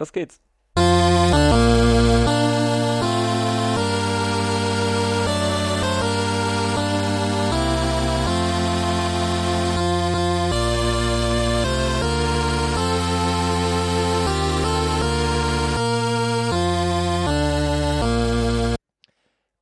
Los 0.00 0.12
geht's. 0.12 0.40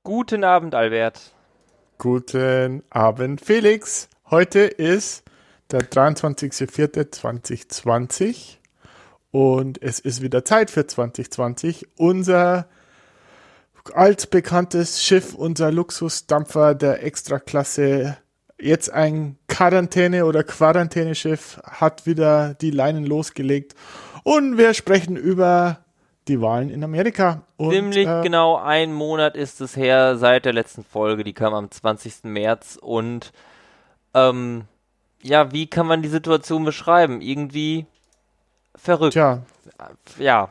Guten 0.04 0.44
Abend, 0.44 0.76
Albert. 0.76 1.34
Guten 1.98 2.84
Abend, 2.90 3.40
Felix. 3.40 4.08
Heute 4.30 4.60
ist 4.60 5.24
der 5.72 5.80
23.04.2020 5.80 8.57
und 9.30 9.80
es 9.82 10.00
ist 10.00 10.22
wieder 10.22 10.44
Zeit 10.44 10.70
für 10.70 10.86
2020. 10.86 11.88
Unser 11.96 12.68
altbekanntes 13.94 15.02
Schiff, 15.02 15.34
unser 15.34 15.72
Luxusdampfer 15.72 16.74
der 16.74 17.02
Extraklasse, 17.02 18.18
jetzt 18.60 18.92
ein 18.92 19.38
Quarantäne- 19.48 20.24
oder 20.24 20.44
Quarantäneschiff, 20.44 21.60
hat 21.64 22.06
wieder 22.06 22.54
die 22.54 22.70
Leinen 22.70 23.06
losgelegt. 23.06 23.74
Und 24.24 24.58
wir 24.58 24.74
sprechen 24.74 25.16
über 25.16 25.84
die 26.28 26.40
Wahlen 26.40 26.68
in 26.68 26.84
Amerika. 26.84 27.42
Und, 27.56 27.70
Ziemlich 27.70 28.06
äh, 28.06 28.22
genau 28.22 28.56
ein 28.56 28.92
Monat 28.92 29.36
ist 29.36 29.60
es 29.60 29.76
her 29.76 30.18
seit 30.18 30.44
der 30.44 30.52
letzten 30.52 30.84
Folge, 30.84 31.24
die 31.24 31.32
kam 31.32 31.54
am 31.54 31.70
20. 31.70 32.24
März. 32.24 32.78
Und 32.80 33.32
ähm, 34.12 34.64
ja, 35.22 35.52
wie 35.52 35.66
kann 35.66 35.86
man 35.86 36.02
die 36.02 36.08
Situation 36.08 36.64
beschreiben? 36.64 37.22
Irgendwie 37.22 37.86
verrückt. 38.80 39.12
Tja. 39.12 39.42
Ja. 40.18 40.50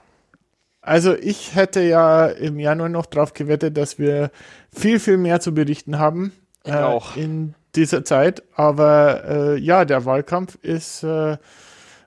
Also 0.81 1.15
ich 1.15 1.55
hätte 1.55 1.81
ja 1.81 2.27
im 2.27 2.59
Januar 2.59 2.89
noch 2.89 3.07
drauf 3.07 3.33
gewettet, 3.33 3.75
dass 3.77 3.99
wir 3.99 4.31
viel, 4.73 4.99
viel 4.99 5.17
mehr 5.17 5.39
zu 5.39 5.53
berichten 5.53 5.99
haben. 5.99 6.31
Ich 6.63 6.71
äh, 6.71 6.77
auch. 6.77 7.15
In 7.15 7.55
dieser 7.75 8.05
Zeit. 8.05 8.43
Aber 8.55 9.23
äh, 9.25 9.59
ja, 9.59 9.85
der 9.85 10.05
Wahlkampf 10.05 10.55
ist 10.61 11.03
äh, 11.03 11.37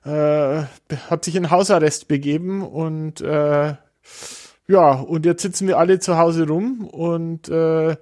äh, 0.05 0.63
hat 1.09 1.25
sich 1.25 1.35
in 1.35 1.51
Hausarrest 1.51 2.07
begeben 2.07 2.63
und 2.63 3.21
äh, 3.21 3.75
ja, 4.67 4.91
und 4.93 5.25
jetzt 5.25 5.41
sitzen 5.41 5.67
wir 5.67 5.77
alle 5.77 5.99
zu 5.99 6.17
Hause 6.17 6.47
rum 6.47 6.87
und 6.87 7.49
äh, 7.49 7.97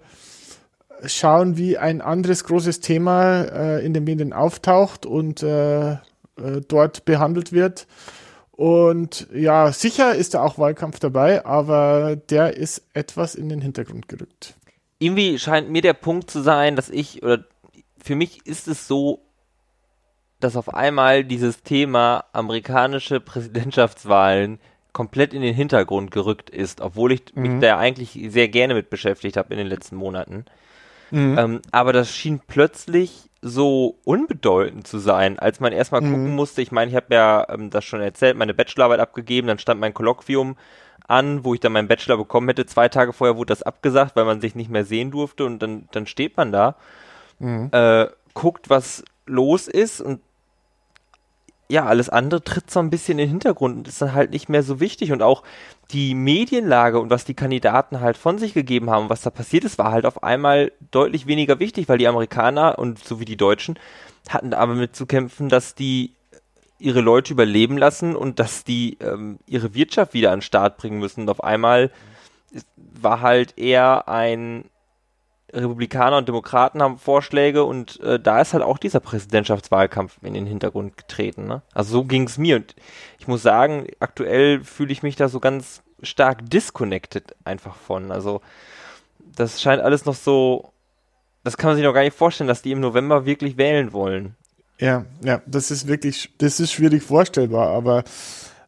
schauen, 1.06 1.58
wie 1.58 1.78
ein 1.78 2.02
anderes 2.02 2.44
großes 2.44 2.80
Thema 2.80 3.42
äh, 3.44 3.86
in 3.86 3.94
den 3.94 4.04
Medien 4.04 4.34
auftaucht 4.34 5.06
und 5.06 5.44
äh, 6.44 6.62
dort 6.68 7.06
behandelt 7.06 7.52
wird. 7.52 7.88
Und 8.52 9.28
ja, 9.34 9.72
sicher 9.72 10.16
ist 10.16 10.34
da 10.34 10.44
auch 10.44 10.58
Wahlkampf 10.58 11.00
dabei, 11.00 11.46
aber 11.46 12.18
der 12.18 12.58
ist 12.58 12.84
etwas 12.94 13.36
in 13.36 13.48
den 13.48 13.62
Hintergrund 13.62 14.10
gerückt. 14.10 14.56
Irgendwie 15.00 15.40
scheint 15.40 15.70
mir 15.70 15.82
der 15.82 15.94
Punkt 15.94 16.30
zu 16.30 16.42
sein, 16.42 16.76
dass 16.76 16.90
ich, 16.90 17.24
oder 17.24 17.46
für 18.04 18.16
mich 18.16 18.46
ist 18.46 18.68
es 18.68 18.86
so, 18.86 19.22
dass 20.42 20.58
auf 20.58 20.74
einmal 20.74 21.24
dieses 21.24 21.64
Thema 21.64 22.26
amerikanische 22.34 23.20
Präsidentschaftswahlen 23.20 24.60
komplett 24.92 25.34
in 25.34 25.42
den 25.42 25.56
Hintergrund 25.56 26.12
gerückt 26.12 26.50
ist, 26.50 26.82
obwohl 26.82 27.14
ich 27.14 27.34
mhm. 27.34 27.42
mich 27.42 27.62
da 27.62 27.78
eigentlich 27.78 28.20
sehr 28.30 28.50
gerne 28.50 28.74
mit 28.74 28.90
beschäftigt 28.90 29.38
habe 29.38 29.54
in 29.54 29.58
den 29.58 29.68
letzten 29.68 29.96
Monaten. 29.96 30.46
Mhm. 31.12 31.38
Ähm, 31.38 31.62
aber 31.72 31.94
das 31.94 32.16
schien 32.16 32.42
plötzlich 32.46 33.30
so 33.42 33.98
unbedeutend 34.04 34.86
zu 34.86 35.00
sein, 35.00 35.40
als 35.40 35.60
man 35.60 35.72
erstmal 35.72 36.02
mhm. 36.02 36.12
gucken 36.12 36.36
musste. 36.36 36.62
Ich 36.62 36.72
meine, 36.72 36.90
ich 36.90 36.96
habe 36.96 37.14
ja 37.14 37.48
ähm, 37.50 37.70
das 37.70 37.86
schon 37.86 38.02
erzählt, 38.02 38.38
meine 38.38 38.54
Bachelorarbeit 38.54 39.00
abgegeben, 39.00 39.48
dann 39.48 39.60
stand 39.60 39.80
mein 39.80 39.94
Kolloquium 39.94 40.58
an, 41.08 41.44
wo 41.44 41.54
ich 41.54 41.60
dann 41.60 41.72
meinen 41.72 41.88
Bachelor 41.88 42.18
bekommen 42.18 42.50
hätte. 42.50 42.66
Zwei 42.66 42.90
Tage 42.90 43.14
vorher 43.14 43.38
wurde 43.38 43.52
das 43.52 43.64
abgesagt, 43.64 44.16
weil 44.16 44.26
man 44.26 44.42
sich 44.42 44.56
nicht 44.56 44.70
mehr 44.70 44.86
sehen 44.86 45.12
durfte 45.12 45.46
und 45.46 45.60
dann, 45.60 45.88
dann 45.92 46.06
steht 46.06 46.38
man 46.38 46.52
da, 46.52 46.76
mhm. 47.40 47.70
äh, 47.72 48.08
guckt, 48.34 48.70
was 48.70 49.04
los 49.26 49.68
ist 49.68 50.02
und 50.02 50.22
ja, 51.72 51.86
alles 51.86 52.10
andere 52.10 52.44
tritt 52.44 52.72
so 52.72 52.80
ein 52.80 52.90
bisschen 52.90 53.20
in 53.20 53.26
den 53.26 53.30
Hintergrund 53.30 53.78
und 53.78 53.88
ist 53.88 54.02
dann 54.02 54.14
halt 54.14 54.32
nicht 54.32 54.50
mehr 54.50 54.64
so 54.64 54.80
wichtig. 54.80 55.12
Und 55.12 55.22
auch 55.22 55.44
die 55.92 56.16
Medienlage 56.16 57.00
und 57.00 57.12
was 57.12 57.26
die 57.26 57.36
Kandidaten 57.36 58.00
halt 58.00 58.18
von 58.18 58.40
sich 58.40 58.54
gegeben 58.54 58.90
haben, 58.90 59.10
was 59.10 59.22
da 59.22 59.30
passiert 59.30 59.64
ist, 59.64 59.78
war 59.78 59.92
halt 59.92 60.06
auf 60.06 60.24
einmal 60.24 60.72
deutlich 60.92 61.28
weniger 61.28 61.60
wichtig, 61.60 61.88
weil 61.88 62.00
die 62.00 62.08
Amerikaner 62.08 62.80
und 62.80 63.04
so 63.04 63.20
wie 63.20 63.26
die 63.26 63.38
Deutschen 63.38 63.78
hatten 64.28 64.54
aber 64.54 64.76
mit 64.76 64.96
zu 64.96 65.06
kämpfen, 65.06 65.50
dass 65.50 65.76
die 65.76 66.14
ihre 66.80 67.02
Leute 67.02 67.34
überleben 67.34 67.78
lassen 67.78 68.16
und 68.16 68.40
dass 68.40 68.64
die 68.64 68.98
ähm, 69.02 69.40
ihre 69.46 69.74
Wirtschaft 69.74 70.14
wieder 70.14 70.32
an 70.32 70.40
den 70.40 70.44
Start 70.44 70.78
bringen 70.78 71.00
müssen. 71.00 71.22
Und 71.22 71.30
auf 71.30 71.44
einmal 71.44 71.92
war 72.76 73.22
halt 73.22 73.58
eher 73.58 74.08
ein 74.08 74.66
Republikaner 75.54 76.18
und 76.18 76.28
Demokraten 76.28 76.82
haben 76.82 76.98
Vorschläge 76.98 77.64
und 77.64 78.00
äh, 78.02 78.20
da 78.20 78.42
ist 78.42 78.54
halt 78.54 78.64
auch 78.64 78.78
dieser 78.78 79.00
Präsidentschaftswahlkampf 79.00 80.18
in 80.22 80.34
den 80.34 80.46
Hintergrund 80.46 80.98
getreten. 80.98 81.48
Ne? 81.48 81.62
Also 81.74 81.92
so 81.92 82.04
ging 82.04 82.24
es 82.24 82.38
mir 82.38 82.58
und 82.58 82.76
ich 83.20 83.28
muss 83.28 83.42
sagen, 83.42 83.88
aktuell 84.00 84.64
fühle 84.64 84.92
ich 84.92 85.04
mich 85.04 85.16
da 85.16 85.30
so 85.30 85.40
ganz 85.40 85.82
stark 86.02 86.50
disconnected 86.50 87.36
einfach 87.44 87.76
von. 87.76 88.12
Also 88.12 88.42
das 89.36 89.62
scheint 89.62 89.82
alles 89.82 90.06
noch 90.06 90.16
so, 90.16 90.72
das 91.44 91.58
kann 91.58 91.70
man 91.70 91.76
sich 91.78 91.86
noch 91.86 91.94
gar 91.94 92.04
nicht 92.04 92.18
vorstellen, 92.18 92.48
dass 92.48 92.62
die 92.62 92.72
im 92.72 92.80
November 92.80 93.26
wirklich 93.26 93.58
wählen 93.58 93.94
wollen. 93.94 94.36
Ja, 94.80 95.06
ja, 95.24 95.42
das 95.46 95.72
ist 95.72 95.88
wirklich, 95.88 96.32
das 96.38 96.60
ist 96.60 96.72
schwierig 96.72 97.04
vorstellbar, 97.04 97.70
aber 97.70 98.04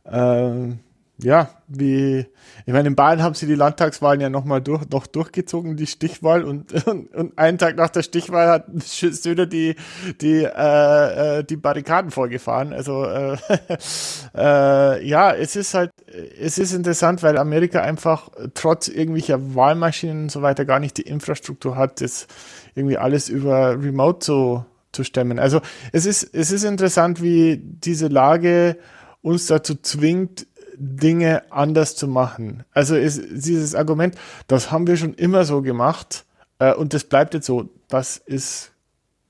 ähm 0.06 0.80
ja, 1.24 1.50
wie, 1.68 2.26
ich 2.66 2.74
meine, 2.74 2.88
in 2.88 2.96
Bayern 2.96 3.22
haben 3.22 3.36
sie 3.36 3.46
die 3.46 3.56
Landtagswahlen 3.56 4.22
ja 4.22 4.30
nochmal 4.30 4.62
durch, 4.62 4.90
noch 4.90 5.06
durchgezogen, 5.06 5.78
die 5.78 5.86
Stichwahl, 5.86 6.44
und, 6.44 6.74
und, 6.88 7.14
und 7.14 7.38
einen 7.38 7.58
Tag 7.58 7.78
nach 7.78 7.90
der 7.90 8.02
Stichwahl 8.02 8.48
hat 8.48 8.66
Söder 8.82 9.46
die, 9.46 9.76
die, 10.20 10.44
äh, 10.44 11.40
äh, 11.40 11.44
die 11.44 11.58
Barrikaden 11.58 12.12
vorgefahren. 12.12 12.74
Also, 12.74 13.06
äh, 13.06 13.38
äh, 14.36 15.08
ja, 15.08 15.34
es 15.34 15.56
ist 15.56 15.74
halt, 15.74 15.92
es 16.40 16.58
ist 16.58 16.74
interessant, 16.74 17.22
weil 17.24 17.38
Amerika 17.38 17.82
einfach 17.82 18.30
trotz 18.54 18.88
irgendwelcher 18.88 19.56
Wahlmaschinen 19.56 20.24
und 20.24 20.32
so 20.32 20.42
weiter 20.42 20.66
gar 20.66 20.80
nicht 20.80 20.98
die 20.98 21.04
Infrastruktur 21.04 21.76
hat, 21.76 22.02
das 22.02 22.28
irgendwie 22.74 22.98
alles 22.98 23.30
über 23.30 23.82
Remote 23.82 24.20
zu, 24.20 24.66
zu 24.92 25.04
stemmen. 25.04 25.38
Also, 25.38 25.62
es 25.92 26.06
ist, 26.06 26.24
es 26.34 26.52
ist 26.52 26.64
interessant, 26.64 27.22
wie 27.22 27.58
diese 27.58 28.08
Lage 28.08 28.78
uns 29.22 29.48
dazu 29.48 29.76
zwingt, 29.76 30.48
Dinge 30.76 31.44
anders 31.52 31.96
zu 31.96 32.08
machen. 32.08 32.64
Also 32.74 32.96
ist 32.96 33.22
dieses 33.32 33.76
Argument, 33.76 34.16
das 34.48 34.72
haben 34.72 34.88
wir 34.88 34.98
schon 34.98 35.14
immer 35.14 35.46
so 35.46 35.62
gemacht 35.62 36.26
äh, 36.60 36.74
und 36.74 36.94
das 36.94 37.04
bleibt 37.04 37.34
jetzt 37.34 37.46
so, 37.46 37.70
das 37.88 38.18
ist, 38.18 38.72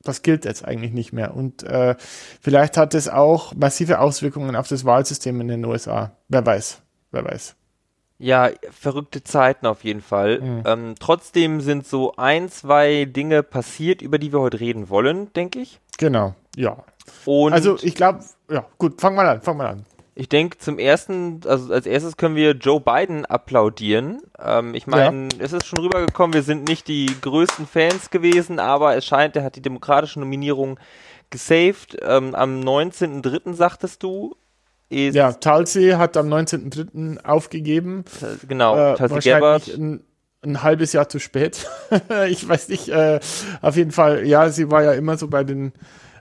das 0.03 0.21
gilt 0.21 0.45
jetzt 0.45 0.65
eigentlich 0.65 0.91
nicht 0.91 1.13
mehr. 1.13 1.35
Und 1.35 1.63
äh, 1.63 1.95
vielleicht 2.41 2.77
hat 2.77 2.93
es 2.93 3.07
auch 3.07 3.53
massive 3.55 3.99
Auswirkungen 3.99 4.55
auf 4.55 4.67
das 4.67 4.85
Wahlsystem 4.85 5.39
in 5.41 5.47
den 5.47 5.65
USA. 5.65 6.11
Wer 6.27 6.45
weiß, 6.45 6.81
wer 7.11 7.25
weiß. 7.25 7.55
Ja, 8.21 8.51
verrückte 8.69 9.23
Zeiten 9.23 9.65
auf 9.65 9.83
jeden 9.83 10.01
Fall. 10.01 10.41
Mhm. 10.41 10.63
Ähm, 10.65 10.95
trotzdem 10.99 11.59
sind 11.59 11.87
so 11.87 12.15
ein, 12.17 12.49
zwei 12.49 13.05
Dinge 13.05 13.41
passiert, 13.41 14.03
über 14.03 14.19
die 14.19 14.31
wir 14.31 14.41
heute 14.41 14.59
reden 14.59 14.89
wollen, 14.89 15.33
denke 15.33 15.59
ich. 15.59 15.79
Genau, 15.97 16.35
ja. 16.55 16.83
Und 17.25 17.53
also 17.53 17.77
ich 17.81 17.95
glaube, 17.95 18.23
ja, 18.49 18.65
gut, 18.77 19.01
fang 19.01 19.15
mal 19.15 19.27
an, 19.27 19.41
fang 19.41 19.57
mal 19.57 19.67
an. 19.67 19.85
Ich 20.13 20.27
denke, 20.27 20.57
zum 20.57 20.77
ersten, 20.77 21.39
also 21.45 21.73
als 21.73 21.85
erstes 21.85 22.17
können 22.17 22.35
wir 22.35 22.51
Joe 22.51 22.81
Biden 22.81 23.25
applaudieren. 23.25 24.21
Ähm, 24.43 24.75
ich 24.75 24.85
meine, 24.85 25.29
ja. 25.31 25.39
es 25.39 25.53
ist 25.53 25.65
schon 25.65 25.79
rübergekommen, 25.79 26.33
wir 26.33 26.43
sind 26.43 26.67
nicht 26.67 26.89
die 26.89 27.09
größten 27.21 27.65
Fans 27.65 28.09
gewesen, 28.09 28.59
aber 28.59 28.95
es 28.97 29.05
scheint, 29.05 29.37
er 29.37 29.43
hat 29.43 29.55
die 29.55 29.61
demokratische 29.61 30.19
Nominierung 30.19 30.79
gesaved. 31.29 31.97
Ähm, 32.01 32.35
am 32.35 32.59
19.03. 32.59 33.53
sagtest 33.53 34.03
du. 34.03 34.35
ja, 34.89 35.31
Tulsi 35.31 35.91
hat 35.91 36.17
am 36.17 36.27
19.03. 36.27 37.23
aufgegeben. 37.23 38.03
Genau, 38.47 38.77
äh, 38.77 38.95
Tulsi 38.95 39.29
Gabbard. 39.29 39.69
Ein, 39.69 40.03
ein 40.43 40.61
halbes 40.61 40.91
Jahr 40.91 41.07
zu 41.07 41.19
spät. 41.19 41.69
ich 42.27 42.47
weiß 42.47 42.67
nicht, 42.67 42.89
äh, 42.89 43.21
auf 43.61 43.77
jeden 43.77 43.91
Fall, 43.91 44.27
ja, 44.27 44.49
sie 44.49 44.69
war 44.69 44.83
ja 44.83 44.91
immer 44.91 45.17
so 45.17 45.29
bei 45.29 45.45
den, 45.45 45.71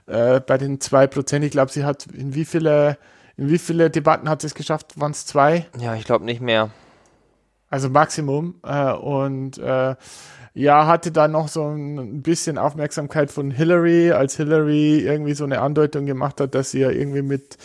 äh, 0.05 0.39
bei 0.39 0.57
den 0.57 0.79
zwei 0.79 1.07
Prozent. 1.07 1.43
Ich 1.43 1.51
glaube, 1.51 1.71
sie 1.71 1.83
hat 1.83 2.05
in 2.13 2.33
wie 2.33 2.45
viele 2.45 2.97
in 3.41 3.49
wie 3.49 3.57
viele 3.57 3.89
Debatten 3.89 4.29
hat 4.29 4.43
es 4.43 4.53
geschafft? 4.53 4.99
Waren 4.99 5.13
es 5.13 5.25
zwei? 5.25 5.65
Ja, 5.79 5.95
ich 5.95 6.03
glaube 6.03 6.25
nicht 6.25 6.41
mehr. 6.41 6.69
Also 7.71 7.89
Maximum. 7.89 8.53
Äh, 8.63 8.93
und 8.93 9.57
äh, 9.57 9.95
ja, 10.53 10.85
hatte 10.85 11.11
da 11.11 11.27
noch 11.27 11.47
so 11.47 11.67
ein 11.67 12.21
bisschen 12.21 12.59
Aufmerksamkeit 12.59 13.31
von 13.31 13.49
Hillary, 13.49 14.11
als 14.11 14.37
Hillary 14.37 14.99
irgendwie 14.99 15.33
so 15.33 15.43
eine 15.43 15.59
Andeutung 15.59 16.05
gemacht 16.05 16.39
hat, 16.39 16.53
dass 16.53 16.69
sie 16.69 16.81
ja 16.81 16.91
irgendwie 16.91 17.23
mit 17.23 17.57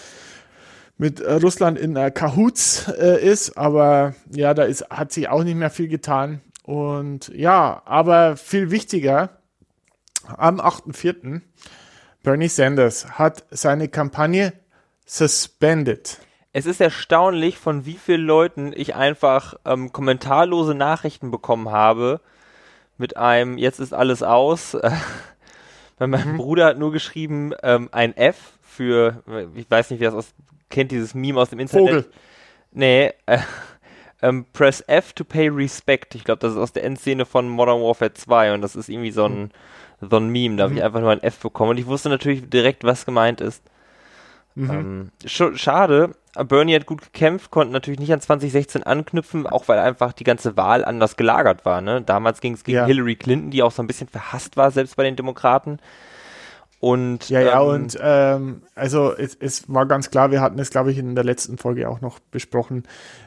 mit 0.97 1.21
Russland 1.21 1.79
in 1.79 1.95
äh, 1.95 2.11
Kahoots 2.11 2.89
äh, 2.89 3.23
ist, 3.23 3.59
aber 3.59 4.15
ja, 4.35 4.55
da 4.55 4.63
ist, 4.63 4.89
hat 4.89 5.13
sie 5.13 5.29
auch 5.29 5.45
nicht 5.45 5.57
mehr 5.57 5.69
viel 5.69 5.89
getan. 5.89 6.41
Und 6.63 7.29
ja, 7.35 7.83
aber 7.85 8.39
viel 8.39 8.71
wichtiger, 8.71 9.29
am 10.39 10.59
8.4. 10.59 11.43
Bernie 12.23 12.49
Sanders 12.49 13.19
hat 13.19 13.45
seine 13.51 13.89
Kampagne 13.89 14.55
suspended. 15.07 16.19
es 16.53 16.67
ist 16.67 16.81
erstaunlich, 16.81 17.57
von 17.57 17.87
wie 17.87 17.95
vielen 17.95 18.27
Leuten 18.27 18.73
ich 18.75 18.95
einfach 18.95 19.55
ähm, 19.65 19.93
kommentarlose 19.93 20.75
Nachrichten 20.75 21.31
bekommen 21.31 21.71
habe 21.71 22.21
mit 22.99 23.17
einem 23.17 23.59
Jetzt 23.59 23.79
ist 23.79 23.93
alles 23.93 24.23
aus. 24.23 24.77
Weil 25.99 26.09
mein 26.09 26.33
mhm. 26.33 26.37
Bruder 26.37 26.67
hat 26.67 26.79
nur 26.79 26.93
geschrieben 26.93 27.53
ähm, 27.63 27.89
ein 27.93 28.17
F 28.17 28.37
für, 28.63 29.23
ich 29.55 29.71
weiß 29.71 29.91
nicht, 29.91 30.01
wer 30.01 30.11
das 30.11 30.19
aus, 30.19 30.35
kennt 30.69 30.91
dieses 30.91 31.15
Meme 31.15 31.41
aus 31.41 31.51
dem 31.51 31.59
Internet. 31.59 31.89
Vogel. 31.89 32.07
Nee, 32.73 33.13
äh, 33.25 33.39
ähm, 34.23 34.45
Press 34.53 34.83
F 34.87 35.15
to 35.15 35.25
pay 35.25 35.49
respect. 35.49 36.15
Ich 36.15 36.25
glaube, 36.25 36.41
das 36.41 36.53
ist 36.53 36.59
aus 36.59 36.73
der 36.73 36.85
Endszene 36.85 37.25
von 37.25 37.49
Modern 37.49 37.81
Warfare 37.81 38.13
2 38.13 38.55
und 38.55 38.61
das 38.61 38.77
ist 38.77 38.89
irgendwie 38.89 39.11
so 39.11 39.25
ein, 39.25 39.43
mhm. 39.43 40.09
so 40.11 40.17
ein 40.17 40.29
Meme. 40.29 40.57
Da 40.57 40.65
habe 40.65 40.75
ich 40.75 40.81
mhm. 40.81 40.87
einfach 40.87 41.01
nur 41.01 41.13
ein 41.13 41.23
F 41.23 41.39
bekommen 41.39 41.71
und 41.71 41.79
ich 41.79 41.87
wusste 41.87 42.11
natürlich 42.11 42.49
direkt, 42.51 42.85
was 42.85 43.07
gemeint 43.07 43.41
ist. 43.41 43.63
Mhm. 44.57 44.71
Ähm, 44.71 45.11
sch 45.25 45.43
schade. 45.55 46.13
Bernie 46.49 46.75
hat 46.75 46.87
gut 46.87 47.01
gekämpft, 47.01 47.51
konnte 47.51 47.73
natürlich 47.73 48.01
nicht 48.01 48.13
an 48.13 48.21
2016 48.21 48.83
anknüpfen, 48.83 49.47
auch 49.47 49.69
weil 49.69 49.79
einfach 49.79 50.13
die 50.13 50.25
ganze 50.25 50.57
Wahl 50.57 50.85
anders 50.85 51.17
gelagert 51.17 51.65
war. 51.65 51.81
Ne? 51.81 52.03
Damals 52.03 52.41
ging 52.41 52.55
es 52.55 52.65
gegen 52.65 52.77
ja. 52.77 52.87
Hillary 52.87 53.17
Clinton, 53.17 53.51
die 53.51 53.63
auch 53.63 53.71
so 53.71 53.83
ein 53.83 53.87
bisschen 53.87 54.09
verhasst 54.09 54.57
war, 54.57 54.71
selbst 54.71 54.97
bei 54.97 55.05
den 55.05 55.17
Demokraten. 55.17 55.79
Und, 56.79 57.31
ja, 57.31 57.41
ja, 57.41 57.63
ähm, 57.63 57.69
und 57.69 57.99
ähm, 58.03 58.63
also 58.75 59.15
es, 59.17 59.35
es 59.35 59.73
war 59.73 59.87
ganz 59.87 60.11
klar, 60.11 60.31
wir 60.31 60.43
hatten 60.43 60.59
es, 60.59 60.71
glaube 60.71 60.93
ich, 60.93 60.99
in 60.99 61.15
der 61.15 61.25
letzten 61.25 61.57
Folge 61.57 61.89
auch 61.89 62.03
noch 62.03 62.19
besprochen, 62.19 62.85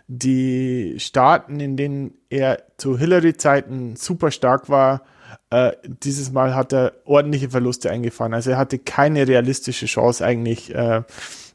die 0.07 0.95
Staaten, 0.99 1.59
in 1.59 1.75
denen 1.75 2.13
er 2.29 2.61
zu 2.77 2.97
Hillary-Zeiten 2.97 3.95
super 3.95 4.29
stark 4.29 4.69
war, 4.69 5.01
äh, 5.49 5.71
dieses 5.83 6.31
Mal 6.31 6.55
hat 6.55 6.73
er 6.73 6.93
ordentliche 7.05 7.49
Verluste 7.49 7.89
eingefahren. 7.89 8.33
Also 8.33 8.51
er 8.51 8.57
hatte 8.57 8.79
keine 8.79 9.27
realistische 9.27 9.85
Chance 9.85 10.25
eigentlich, 10.25 10.73
äh, 10.73 11.03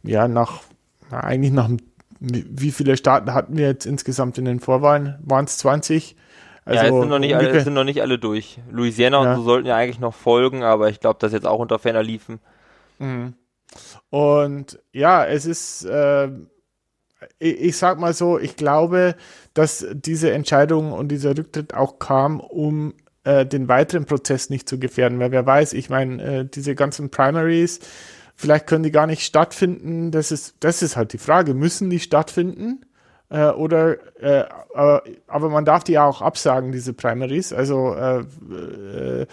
ja, 0.03 0.29
nach, 0.29 0.61
na, 1.11 1.21
eigentlich 1.21 1.53
nach, 1.53 1.71
wie 2.21 2.73
viele 2.73 2.97
Staaten 2.97 3.35
hatten 3.35 3.57
wir 3.57 3.67
jetzt 3.67 3.87
insgesamt 3.87 4.39
in 4.39 4.45
den 4.45 4.61
Vorwahlen? 4.61 5.19
Waren 5.23 5.45
es 5.45 5.59
20? 5.59 6.17
Also 6.65 6.83
ja, 6.83 6.89
es 6.89 7.01
sind, 7.01 7.09
noch 7.09 7.19
nicht 7.19 7.37
alle, 7.37 7.61
sind 7.61 7.75
noch 7.75 7.85
nicht 7.85 8.01
alle 8.01 8.19
durch. 8.19 8.59
Louisiana 8.71 9.23
ja. 9.23 9.31
und 9.31 9.37
so 9.37 9.43
sollten 9.43 9.67
ja 9.67 9.77
eigentlich 9.77 10.01
noch 10.01 10.15
folgen, 10.15 10.63
aber 10.63 10.89
ich 10.89 10.99
glaube, 11.01 11.19
dass 11.21 11.33
jetzt 11.33 11.47
auch 11.47 11.59
unter 11.59 11.79
Ferner 11.79 12.03
liefen. 12.03 12.41
Mhm. 12.99 13.35
Und 14.09 14.79
ja, 14.93 15.27
es 15.27 15.47
ist, 15.47 15.85
äh, 15.85 16.29
ich, 17.39 17.61
ich, 17.61 17.77
sag 17.77 17.99
mal 17.99 18.15
so, 18.15 18.39
ich 18.39 18.57
glaube, 18.57 19.15
dass 19.53 19.87
diese 19.93 20.33
Entscheidung 20.33 20.93
und 20.93 21.09
dieser 21.09 21.37
Rücktritt 21.37 21.75
auch 21.75 21.99
kam, 21.99 22.41
um 22.41 22.95
äh, 23.25 23.45
den 23.47 23.69
weiteren 23.69 24.05
Prozess 24.05 24.51
nicht 24.51 24.69
zu 24.69 24.79
gefährden, 24.79 25.19
weil 25.19 25.31
wer 25.33 25.47
weiß, 25.47 25.73
ich 25.73 25.91
meine, 25.91 26.23
äh, 26.23 26.45
diese 26.45 26.75
ganzen 26.75 27.11
Primaries, 27.11 27.81
vielleicht 28.37 28.67
können 28.67 28.85
die 28.85 28.91
gar 28.91 29.07
nicht 29.07 29.23
stattfinden. 29.23 30.11
Das 30.11 30.31
ist, 30.31 30.57
das 30.61 30.83
ist 30.83 30.97
halt 30.97 31.13
die 31.13 31.19
Frage. 31.19 31.55
Müssen 31.55 31.91
die 31.91 32.01
stattfinden? 32.01 32.85
Äh, 33.31 33.49
oder 33.49 33.97
äh, 34.21 34.45
aber 34.75 35.49
man 35.49 35.65
darf 35.65 35.85
die 35.85 35.93
ja 35.93 36.05
auch 36.05 36.21
absagen, 36.21 36.73
diese 36.73 36.93
Primaries. 36.93 37.53
Also 37.53 37.95
äh, 37.95 38.21
äh, 38.21 39.27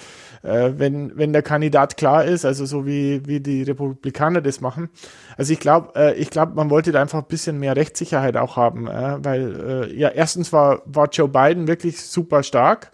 äh, 0.44 0.74
wenn, 0.78 1.18
wenn 1.18 1.34
der 1.34 1.42
Kandidat 1.42 1.98
klar 1.98 2.24
ist, 2.24 2.46
also 2.46 2.66
so 2.66 2.86
wie, 2.86 3.26
wie 3.28 3.40
die 3.40 3.64
Republikaner 3.64 4.42
das 4.42 4.62
machen. 4.62 4.90
Also 5.38 5.54
ich 5.54 5.60
glaube, 5.60 5.94
äh, 5.96 6.14
ich 6.16 6.30
glaube, 6.30 6.54
man 6.56 6.70
wollte 6.70 6.92
da 6.92 7.02
einfach 7.02 7.20
ein 7.20 7.28
bisschen 7.28 7.60
mehr 7.60 7.76
Rechtssicherheit 7.76 8.38
auch 8.38 8.56
haben, 8.56 8.88
äh, 8.88 9.18
weil 9.24 9.90
äh, 9.92 9.96
ja 9.96 10.10
erstens 10.10 10.54
war, 10.54 10.82
war 10.86 11.10
Joe 11.10 11.28
Biden 11.28 11.68
wirklich 11.68 12.02
super 12.02 12.44
stark. 12.44 12.92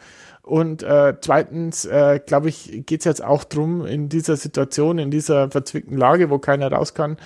Und 0.48 0.82
äh, 0.82 1.16
zweitens, 1.20 1.84
äh, 1.84 2.22
glaube 2.26 2.48
ich, 2.48 2.86
geht 2.86 3.02
es 3.02 3.06
jetzt 3.06 3.24
auch 3.24 3.44
darum, 3.44 3.86
in 3.86 4.08
dieser 4.08 4.38
Situation, 4.38 4.98
in 4.98 5.12
dieser 5.12 5.52
verzwickten 5.52 5.98
Lage, 5.98 6.30
wo 6.30 6.40
keiner 6.40 6.72
raus 6.72 6.94
kann, 6.94 7.18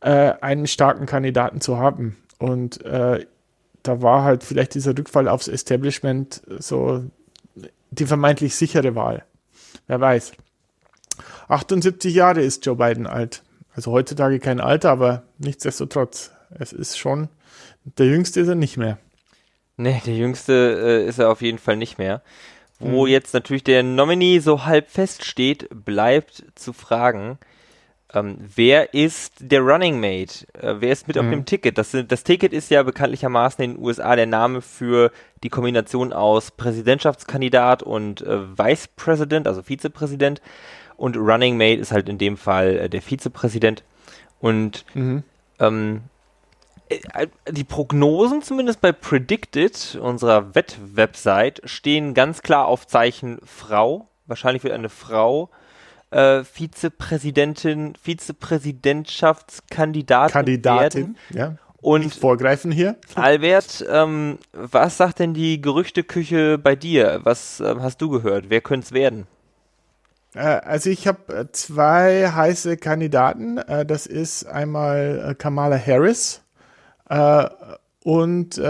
äh, 0.00 0.32
einen 0.40 0.66
starken 0.66 1.04
Kandidaten 1.04 1.60
zu 1.60 1.76
haben. 1.76 2.16
Und 2.38 2.82
äh, 2.84 3.26
da 3.82 4.00
war 4.00 4.24
halt 4.24 4.42
vielleicht 4.42 4.74
dieser 4.74 4.96
Rückfall 4.96 5.28
aufs 5.28 5.48
Establishment 5.48 6.42
so 6.58 7.04
die 7.90 8.06
vermeintlich 8.06 8.56
sichere 8.56 8.94
Wahl. 8.94 9.22
Wer 9.86 10.00
weiß. 10.00 10.32
78 11.48 12.14
Jahre 12.14 12.40
ist 12.40 12.64
Joe 12.64 12.76
Biden 12.76 13.06
alt. 13.06 13.42
Also 13.74 13.92
heutzutage 13.92 14.38
kein 14.38 14.60
Alter, 14.60 14.90
aber 14.90 15.24
nichtsdestotrotz. 15.38 16.32
Es 16.58 16.72
ist 16.72 16.98
schon, 16.98 17.28
der 17.98 18.06
Jüngste 18.06 18.40
ist 18.40 18.48
er 18.48 18.54
nicht 18.54 18.78
mehr. 18.78 18.98
Nee, 19.76 20.00
der 20.06 20.14
Jüngste 20.14 20.52
äh, 21.04 21.08
ist 21.08 21.18
er 21.18 21.30
auf 21.30 21.42
jeden 21.42 21.58
Fall 21.58 21.76
nicht 21.76 21.98
mehr. 21.98 22.22
Wo 22.82 23.04
mhm. 23.04 23.12
jetzt 23.12 23.32
natürlich 23.32 23.64
der 23.64 23.82
Nominee 23.82 24.40
so 24.40 24.64
halb 24.64 24.90
feststeht, 24.90 25.68
bleibt 25.70 26.44
zu 26.54 26.72
fragen, 26.72 27.38
ähm, 28.14 28.36
wer 28.54 28.92
ist 28.92 29.34
der 29.38 29.60
Running 29.60 29.98
Mate? 30.00 30.46
Äh, 30.54 30.80
wer 30.80 30.92
ist 30.92 31.08
mit 31.08 31.16
mhm. 31.16 31.22
auf 31.22 31.30
dem 31.30 31.44
Ticket? 31.44 31.78
Das, 31.78 31.96
das 32.06 32.24
Ticket 32.24 32.52
ist 32.52 32.70
ja 32.70 32.82
bekanntlichermaßen 32.82 33.64
in 33.64 33.74
den 33.74 33.82
USA 33.82 34.16
der 34.16 34.26
Name 34.26 34.60
für 34.60 35.12
die 35.42 35.48
Kombination 35.48 36.12
aus 36.12 36.50
Präsidentschaftskandidat 36.50 37.82
und 37.82 38.20
äh, 38.22 38.58
Vice 38.58 38.88
President, 38.96 39.46
also 39.46 39.62
Vizepräsident. 39.62 40.42
Und 40.96 41.16
Running 41.16 41.56
Mate 41.56 41.80
ist 41.80 41.92
halt 41.92 42.08
in 42.08 42.18
dem 42.18 42.36
Fall 42.36 42.76
äh, 42.76 42.88
der 42.90 43.00
Vizepräsident. 43.00 43.82
Und 44.40 44.84
mhm. 44.94 45.22
ähm, 45.58 45.96
äh, 45.96 46.00
die 47.50 47.64
Prognosen, 47.64 48.42
zumindest 48.42 48.80
bei 48.80 48.92
Predicted, 48.92 49.98
unserer 50.00 50.54
Wettwebsite, 50.54 51.62
stehen 51.64 52.14
ganz 52.14 52.42
klar 52.42 52.66
auf 52.66 52.86
Zeichen 52.86 53.38
Frau. 53.44 54.08
Wahrscheinlich 54.26 54.64
wird 54.64 54.74
eine 54.74 54.88
Frau 54.88 55.50
äh, 56.12 56.44
Vizepräsidentin, 56.44 57.94
Vizepräsidentschaftskandidatin 58.00 60.32
Kandidatin, 60.32 61.02
werden. 61.02 61.16
ja. 61.30 61.56
Und 61.80 62.04
Nicht 62.04 62.20
vorgreifen 62.20 62.70
hier. 62.70 62.94
Albert, 63.16 63.84
ähm, 63.90 64.38
was 64.52 64.98
sagt 64.98 65.18
denn 65.18 65.34
die 65.34 65.60
Gerüchteküche 65.60 66.56
bei 66.56 66.76
dir? 66.76 67.18
Was 67.24 67.58
äh, 67.58 67.74
hast 67.80 68.00
du 68.00 68.08
gehört? 68.08 68.50
Wer 68.50 68.60
könnte 68.60 68.86
es 68.86 68.92
werden? 68.92 69.26
Äh, 70.34 70.40
also 70.40 70.90
ich 70.90 71.08
habe 71.08 71.34
äh, 71.34 71.46
zwei 71.50 72.30
heiße 72.30 72.76
Kandidaten. 72.76 73.58
Äh, 73.58 73.84
das 73.84 74.06
ist 74.06 74.44
einmal 74.44 75.34
Kamala 75.36 75.76
Harris 75.76 76.42
und 78.04 78.60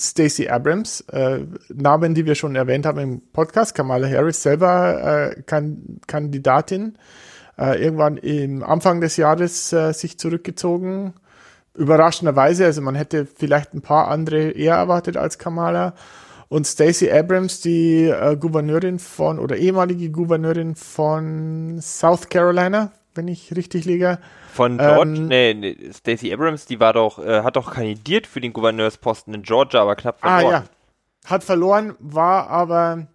Stacey 0.00 0.48
Abrams, 0.48 1.02
äh, 1.12 1.40
Namen, 1.68 2.14
die 2.14 2.24
wir 2.24 2.34
schon 2.34 2.56
erwähnt 2.56 2.86
haben 2.86 2.98
im 2.98 3.20
Podcast. 3.32 3.74
Kamala 3.74 4.08
Harris 4.08 4.42
selber 4.42 5.34
äh, 5.36 5.42
kan 5.42 6.00
Kandidatin, 6.06 6.96
äh, 7.58 7.82
irgendwann 7.82 8.16
im 8.16 8.62
Anfang 8.62 9.02
des 9.02 9.18
Jahres 9.18 9.72
äh, 9.74 9.92
sich 9.92 10.18
zurückgezogen. 10.18 11.12
Überraschenderweise, 11.74 12.64
also 12.64 12.80
man 12.80 12.94
hätte 12.94 13.26
vielleicht 13.26 13.74
ein 13.74 13.82
paar 13.82 14.08
andere 14.08 14.50
eher 14.50 14.76
erwartet 14.76 15.18
als 15.18 15.38
Kamala. 15.38 15.94
Und 16.48 16.66
Stacey 16.66 17.12
Abrams, 17.12 17.60
die 17.60 18.04
äh, 18.06 18.36
Gouverneurin 18.36 18.98
von 18.98 19.38
oder 19.38 19.56
ehemalige 19.56 20.10
Gouverneurin 20.10 20.76
von 20.76 21.78
South 21.80 22.28
Carolina, 22.30 22.90
wenn 23.14 23.28
ich 23.28 23.54
richtig 23.56 23.84
liege. 23.84 24.18
Von 24.52 24.78
George, 24.78 25.16
ähm, 25.16 25.26
nee, 25.28 25.54
nee 25.54 25.76
Stacey 25.92 26.32
Abrams, 26.32 26.66
die 26.66 26.80
war 26.80 26.92
doch, 26.92 27.18
äh, 27.18 27.42
hat 27.42 27.56
doch 27.56 27.72
kandidiert 27.72 28.26
für 28.26 28.40
den 28.40 28.52
Gouverneursposten 28.52 29.34
in 29.34 29.42
Georgia, 29.42 29.82
aber 29.82 29.96
knapp 29.96 30.20
verloren. 30.20 30.44
Ah 30.44 30.50
ja, 30.50 30.64
hat 31.24 31.44
verloren, 31.44 31.94
war 31.98 32.48
aber 32.48 33.06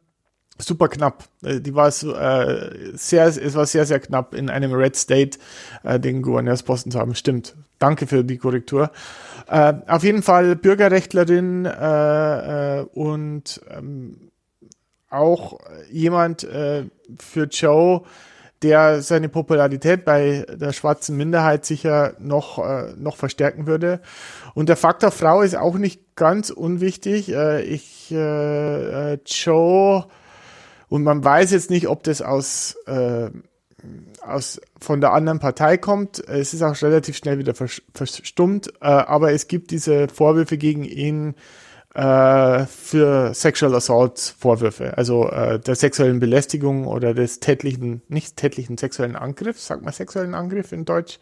super 0.58 0.88
knapp. 0.88 1.26
Äh, 1.44 1.60
die 1.62 1.76
war 1.76 1.92
so, 1.92 2.14
äh, 2.14 2.94
sehr, 2.94 3.26
es 3.28 3.56
war 3.56 3.66
sehr, 3.66 3.86
sehr 3.86 4.00
knapp 4.00 4.34
in 4.34 4.50
einem 4.50 4.74
Red 4.74 4.96
State 4.96 5.38
äh, 5.84 6.00
den 6.00 6.22
Gouverneursposten 6.22 6.92
zu 6.92 7.00
haben. 7.00 7.16
Stimmt. 7.16 7.56
Danke 7.80 8.08
für 8.08 8.24
die 8.24 8.38
Korrektur. 8.38 8.92
Äh, 9.48 9.74
auf 9.88 10.04
jeden 10.04 10.24
Fall 10.24 10.56
Bürgerrechtlerin 10.56 11.66
äh, 11.66 12.80
äh, 12.80 12.86
und 12.94 13.62
ähm, 13.70 14.32
auch 15.10 15.60
jemand 15.92 16.44
äh, 16.44 16.86
für 17.20 17.44
Joe, 17.46 18.04
der 18.66 19.02
seine 19.02 19.30
Popularität 19.30 20.06
bei 20.06 20.46
der 20.50 20.74
schwarzen 20.74 21.16
Minderheit 21.16 21.66
sicher 21.66 22.16
noch, 22.20 22.58
äh, 22.58 22.94
noch 22.98 23.16
verstärken 23.16 23.68
würde. 23.68 24.02
Und 24.56 24.70
der 24.70 24.76
Faktor 24.76 25.12
Frau 25.12 25.42
ist 25.42 25.56
auch 25.56 25.76
nicht 25.76 26.16
ganz 26.16 26.50
unwichtig. 26.50 27.32
Äh, 27.32 27.62
ich, 27.62 28.12
äh, 28.12 29.14
äh 29.14 29.20
Joe, 29.26 30.06
und 30.88 31.04
man 31.04 31.24
weiß 31.24 31.52
jetzt 31.52 31.70
nicht, 31.70 31.88
ob 31.88 32.04
das 32.04 32.22
aus, 32.22 32.76
äh, 32.88 33.30
aus 34.22 34.60
von 34.80 35.00
der 35.00 35.14
anderen 35.14 35.40
Partei 35.40 35.78
kommt. 35.78 36.28
Es 36.28 36.54
ist 36.54 36.64
auch 36.64 36.82
relativ 36.82 37.18
schnell 37.18 37.38
wieder 37.38 37.54
verstummt, 37.54 38.74
äh, 38.82 38.88
aber 38.88 39.32
es 39.32 39.48
gibt 39.48 39.70
diese 39.70 40.08
Vorwürfe 40.08 40.58
gegen 40.58 40.84
ihn, 40.84 41.36
äh, 41.96 42.66
für 42.66 43.34
Sexual 43.34 43.74
Assault 43.74 44.36
Vorwürfe, 44.38 44.98
also 44.98 45.30
äh, 45.30 45.60
der 45.60 45.76
sexuellen 45.76 46.20
Belästigung 46.20 46.88
oder 46.88 47.14
des 47.14 47.40
tätlichen, 47.40 48.02
nicht 48.10 48.36
tätlichen 48.36 48.78
sexuellen 48.78 49.16
Angriffs, 49.16 49.68
sagt 49.68 49.82
man 49.82 49.94
sexuellen 49.94 50.36
Angriff 50.36 50.72
in 50.74 50.84
Deutsch? 50.84 51.20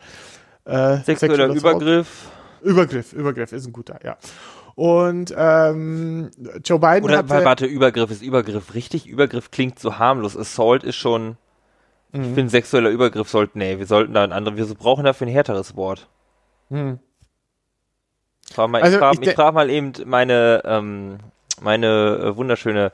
Äh, 0.65 0.97
Sexueller 0.97 1.53
Übergriff. 1.53 2.27
Übergriff, 2.61 3.13
Übergriff 3.13 3.51
ist 3.51 3.67
ein 3.67 3.73
guter, 3.73 3.99
ja. 4.03 4.17
Und 4.75 5.33
ähm, 5.37 6.31
Joe 6.63 6.79
Biden 6.79 7.03
Oder, 7.03 7.17
hatte, 7.19 7.45
warte, 7.45 7.65
Übergriff 7.67 8.09
ist 8.09 8.23
Übergriff 8.23 8.73
richtig? 8.73 9.05
Übergriff 9.05 9.51
klingt 9.51 9.77
so 9.77 9.99
harmlos. 9.99 10.35
Assault 10.35 10.83
ist 10.83 10.95
schon. 10.95 11.37
Mhm. 12.11 12.21
Ich 12.21 12.33
finde, 12.33 12.49
sexueller 12.49 12.89
Übergriff 12.89 13.29
sollte. 13.29 13.59
Nee, 13.59 13.77
wir 13.77 13.85
sollten 13.85 14.13
da 14.13 14.23
ein 14.23 14.31
anderes. 14.31 14.69
Wir 14.69 14.75
brauchen 14.75 15.03
dafür 15.03 15.27
ein 15.27 15.33
härteres 15.33 15.75
Wort. 15.75 16.09
Mhm. 16.69 16.99
Frag 18.53 18.69
mal, 18.69 18.81
also 18.81 18.97
ich, 18.97 18.99
frage, 18.99 19.17
ich, 19.21 19.33
frage 19.35 19.55
mal 19.55 19.69
eben 19.69 19.93
meine, 20.05 20.61
ähm, 20.65 21.17
meine 21.61 21.87
äh, 21.87 22.37
wunderschöne 22.37 22.91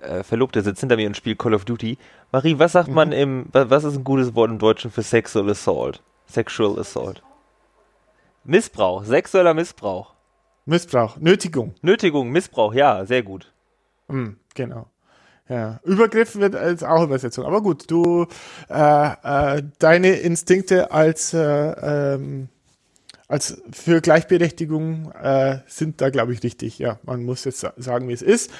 äh, 0.00 0.22
Verlobte 0.22 0.62
sitzt 0.62 0.80
hinter 0.80 0.96
mir 0.96 1.06
und 1.06 1.16
spielt 1.16 1.38
Call 1.38 1.54
of 1.54 1.64
Duty. 1.64 1.98
Marie, 2.32 2.58
was 2.58 2.72
sagt 2.72 2.88
mhm. 2.88 2.94
man 2.94 3.12
im, 3.12 3.46
was 3.52 3.84
ist 3.84 3.96
ein 3.96 4.04
gutes 4.04 4.34
Wort 4.34 4.50
im 4.50 4.58
Deutschen 4.58 4.90
für 4.90 5.02
Sexual 5.02 5.48
Assault? 5.50 6.02
Sexual 6.28 6.78
Assault. 6.78 7.22
Missbrauch, 8.44 9.04
sexueller 9.04 9.54
Missbrauch. 9.54 10.14
Missbrauch, 10.64 11.16
Nötigung. 11.18 11.74
Nötigung, 11.82 12.30
Missbrauch, 12.30 12.72
ja, 12.74 13.04
sehr 13.04 13.22
gut. 13.22 13.52
Mhm, 14.08 14.36
genau. 14.54 14.86
Ja, 15.48 15.80
Übergriff 15.82 16.36
wird 16.36 16.54
als 16.54 16.84
auch 16.84 17.02
Übersetzung. 17.02 17.44
Aber 17.44 17.60
gut, 17.60 17.90
du, 17.90 18.26
äh, 18.68 19.56
äh, 19.56 19.62
deine 19.80 20.10
Instinkte 20.10 20.92
als, 20.92 21.34
äh, 21.34 22.14
ähm, 22.14 22.48
als 23.30 23.62
für 23.72 24.00
Gleichberechtigung 24.00 25.12
äh, 25.12 25.58
sind 25.66 26.00
da, 26.00 26.10
glaube 26.10 26.32
ich, 26.32 26.42
richtig. 26.42 26.78
Ja, 26.78 26.98
man 27.04 27.22
muss 27.22 27.44
jetzt 27.44 27.64
sagen, 27.76 28.08
wie 28.08 28.12
es 28.12 28.22
ist. 28.22 28.50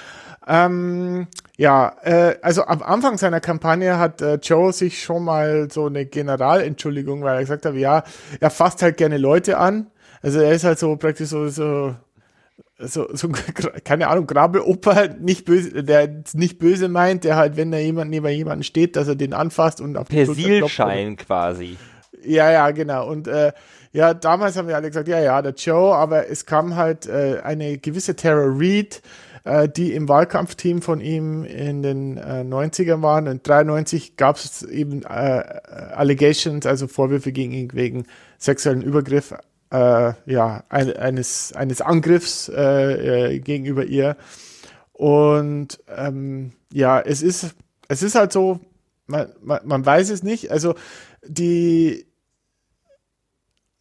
Ähm, 0.47 1.27
ja, 1.57 1.97
äh, 2.03 2.37
also 2.41 2.65
am 2.65 2.83
Anfang 2.83 3.19
seiner 3.19 3.41
Kampagne 3.41 3.99
hat 3.99 4.23
äh, 4.23 4.37
Joe 4.37 4.73
sich 4.73 5.03
schon 5.03 5.25
mal 5.25 5.69
so 5.71 5.87
eine 5.87 6.07
Generalentschuldigung, 6.07 7.23
weil 7.23 7.35
er 7.35 7.41
gesagt 7.41 7.67
hat, 7.67 7.75
ja, 7.75 8.05
er 8.39 8.51
fasst 8.51 8.81
halt 8.83 8.97
gerne 8.97 9.19
Leute 9.19 9.59
an. 9.59 9.91
Also 10.23 10.39
er 10.39 10.53
ist 10.53 10.65
halt 10.65 10.79
so 10.79 10.95
praktisch 10.97 11.29
so, 11.29 11.49
so 11.49 11.97
so, 12.79 13.09
so 13.13 13.29
keine 13.85 14.09
Ahnung, 14.09 14.27
Grabeoper, 14.27 15.09
nicht 15.09 15.45
böse, 15.45 15.85
der 15.85 16.23
nicht 16.33 16.59
böse 16.59 16.89
meint, 16.89 17.25
der 17.25 17.37
halt, 17.37 17.57
wenn 17.57 17.71
da 17.71 17.79
jemand 17.79 18.11
neben 18.11 18.27
jemanden 18.29 18.65
steht, 18.65 18.97
dass 18.97 19.09
er 19.09 19.17
den 19.17 19.35
anfasst 19.35 19.81
und 19.81 19.99
auf 19.99 20.09
Persilschein 20.09 21.17
quasi. 21.17 21.77
Ja, 22.25 22.51
ja, 22.51 22.71
genau. 22.71 23.09
Und 23.09 23.29
äh, 23.29 23.53
ja, 23.93 24.15
damals 24.15 24.57
haben 24.57 24.69
wir 24.69 24.77
alle 24.77 24.89
gesagt, 24.89 25.09
ja, 25.09 25.21
ja, 25.21 25.43
der 25.43 25.55
Joe, 25.55 25.95
aber 25.95 26.29
es 26.29 26.47
kam 26.47 26.77
halt 26.77 27.07
äh, 27.07 27.41
eine 27.43 27.79
gewisse 27.79 28.15
Tara 28.15 28.45
Reid, 28.47 29.03
äh, 29.45 29.69
die 29.69 29.95
im 29.95 30.09
Wahlkampfteam 30.09 30.81
von 30.81 31.01
ihm 31.01 31.45
in 31.45 31.83
den 31.83 32.17
äh, 32.17 32.45
90ern 32.45 33.03
waren. 33.03 33.27
Und 33.27 33.47
93 33.47 34.17
gab 34.17 34.37
es 34.37 34.63
eben 34.63 35.03
äh, 35.03 35.07
Allegations, 35.07 36.67
also 36.67 36.87
Vorwürfe 36.87 37.33
gegen 37.33 37.53
ihn 37.53 37.71
wegen 37.73 38.07
sexuellen 38.39 38.83
Übergriff 38.83 39.35
äh, 39.71 40.13
ja, 40.27 40.65
ein, 40.69 40.97
eines, 40.97 41.53
eines 41.53 41.81
Angriffs 41.81 42.49
äh, 42.49 43.35
äh, 43.35 43.39
gegenüber 43.41 43.85
ihr. 43.85 44.17
Und 44.93 45.81
ähm, 45.89 46.53
ja, 46.73 47.01
es 47.01 47.23
ist, 47.23 47.55
es 47.89 48.03
ist 48.03 48.15
halt 48.15 48.33
so, 48.33 48.61
man, 49.07 49.29
man, 49.43 49.61
man 49.65 49.87
weiß 49.87 50.11
es 50.11 50.23
nicht. 50.23 50.51
Also 50.51 50.75
die 51.27 52.07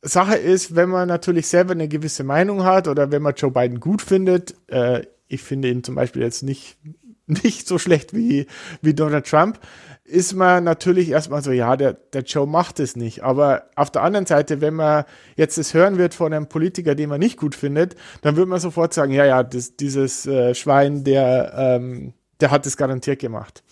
Sache 0.02 0.36
ist, 0.36 0.76
wenn 0.76 0.90
man 0.90 1.08
natürlich 1.08 1.48
selber 1.48 1.72
eine 1.72 1.88
gewisse 1.88 2.24
Meinung 2.24 2.64
hat 2.64 2.88
oder 2.88 3.12
wenn 3.12 3.22
man 3.22 3.36
Joe 3.36 3.52
Biden 3.52 3.80
gut 3.80 4.02
findet, 4.02 4.56
äh, 4.68 5.04
ich 5.28 5.44
finde 5.44 5.70
ihn 5.70 5.84
zum 5.84 5.96
Beispiel 5.96 6.22
jetzt 6.22 6.44
nicht, 6.44 6.78
nicht 7.28 7.68
so 7.68 7.78
schlecht 7.78 8.14
wie, 8.14 8.48
wie 8.82 8.94
Donald 8.94 9.28
Trump, 9.28 9.60
ist 10.06 10.34
man 10.34 10.64
natürlich 10.64 11.10
erstmal 11.10 11.44
so, 11.44 11.52
ja, 11.52 11.76
der, 11.76 11.94
der 11.94 12.24
Joe 12.24 12.48
macht 12.48 12.80
es 12.80 12.96
nicht. 12.96 13.24
Aber 13.24 13.66
auf 13.76 13.92
der 13.92 14.02
anderen 14.02 14.26
Seite, 14.26 14.60
wenn 14.60 14.74
man 14.74 15.06
jetzt 15.36 15.58
das 15.58 15.74
hören 15.74 15.98
wird 16.00 16.16
von 16.16 16.34
einem 16.34 16.48
Politiker, 16.48 16.96
den 16.96 17.10
man 17.10 17.20
nicht 17.20 17.38
gut 17.38 17.54
findet, 17.54 17.96
dann 18.22 18.36
würde 18.36 18.50
man 18.50 18.60
sofort 18.60 18.94
sagen, 18.94 19.12
ja, 19.12 19.26
ja, 19.26 19.44
das, 19.44 19.76
dieses 19.76 20.26
äh, 20.26 20.56
Schwein, 20.56 21.04
der, 21.04 21.54
ähm, 21.56 22.14
der 22.40 22.50
hat 22.50 22.66
es 22.66 22.76
garantiert 22.76 23.20
gemacht. 23.20 23.64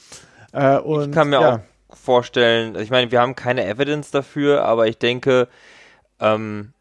Äh, 0.53 0.77
und, 0.77 1.09
ich 1.09 1.11
kann 1.11 1.29
mir 1.29 1.41
ja. 1.41 1.55
auch 1.89 1.97
vorstellen, 1.97 2.75
ich 2.75 2.91
meine, 2.91 3.11
wir 3.11 3.19
haben 3.19 3.35
keine 3.35 3.65
Evidence 3.65 4.11
dafür, 4.11 4.63
aber 4.63 4.87
ich 4.87 4.99
denke, 4.99 5.47
ähm, 6.19 6.73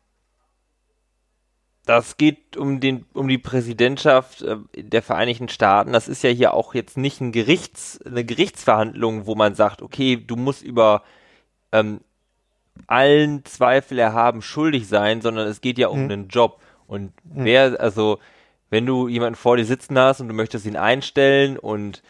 das 1.87 2.17
geht 2.17 2.57
um 2.57 2.81
den 2.81 3.07
um 3.13 3.29
die 3.29 3.39
Präsidentschaft 3.39 4.43
äh, 4.43 4.57
der 4.77 5.03
Vereinigten 5.03 5.49
Staaten. 5.49 5.93
Das 5.93 6.09
ist 6.09 6.23
ja 6.23 6.31
hier 6.31 6.53
auch 6.53 6.75
jetzt 6.75 6.97
nicht 6.97 7.21
ein 7.21 7.33
Gerichts 7.33 8.01
eine 8.05 8.25
Gerichtsverhandlung, 8.25 9.27
wo 9.27 9.35
man 9.35 9.55
sagt, 9.55 9.83
okay, 9.83 10.17
du 10.17 10.37
musst 10.37 10.63
über 10.63 11.03
ähm, 11.73 12.01
allen 12.89 13.45
Zweifel 13.45 13.99
erhaben 13.99 14.43
schuldig 14.43 14.89
sein, 14.89 15.23
sondern 15.23 15.47
es 15.47 15.61
geht 15.61 15.79
ja 15.79 15.89
um 15.89 16.05
mhm. 16.05 16.11
einen 16.11 16.29
Job. 16.29 16.61
Und 16.87 17.13
mhm. 17.25 17.45
wer 17.45 17.81
also 17.81 18.19
wenn 18.69 18.85
du 18.85 19.07
jemanden 19.07 19.37
vor 19.37 19.57
dir 19.57 19.65
sitzen 19.65 19.99
hast 19.99 20.21
und 20.21 20.29
du 20.29 20.35
möchtest 20.35 20.67
ihn 20.67 20.77
einstellen 20.77 21.57
und 21.57 22.03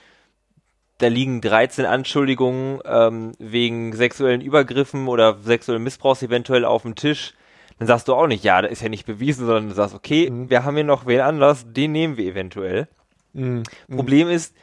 da 0.99 1.09
liegen 1.09 1.41
13 1.41 1.85
Anschuldigungen 1.85 2.81
ähm, 2.85 3.33
wegen 3.39 3.93
sexuellen 3.95 4.41
Übergriffen 4.41 5.09
oder 5.09 5.39
sexuellen 5.43 5.83
Missbrauchs 5.83 6.23
eventuell 6.23 6.65
auf 6.65 6.83
dem 6.83 6.95
Tisch, 6.95 7.35
dann 7.79 7.87
sagst 7.87 8.09
du 8.09 8.15
auch 8.15 8.27
nicht, 8.27 8.45
ja, 8.45 8.63
das 8.63 8.73
ist 8.73 8.83
ja 8.83 8.89
nicht 8.89 9.05
bewiesen, 9.05 9.45
sondern 9.45 9.69
du 9.69 9.75
sagst, 9.75 9.95
okay, 9.95 10.31
mhm. 10.31 10.49
wir 10.49 10.65
haben 10.65 10.75
hier 10.75 10.85
noch 10.85 11.07
wen 11.07 11.21
anders, 11.21 11.67
den 11.69 11.93
nehmen 11.93 12.17
wir 12.17 12.25
eventuell. 12.25 12.89
Mhm. 13.35 13.65
Problem 13.95 14.29
ist, 14.29 14.55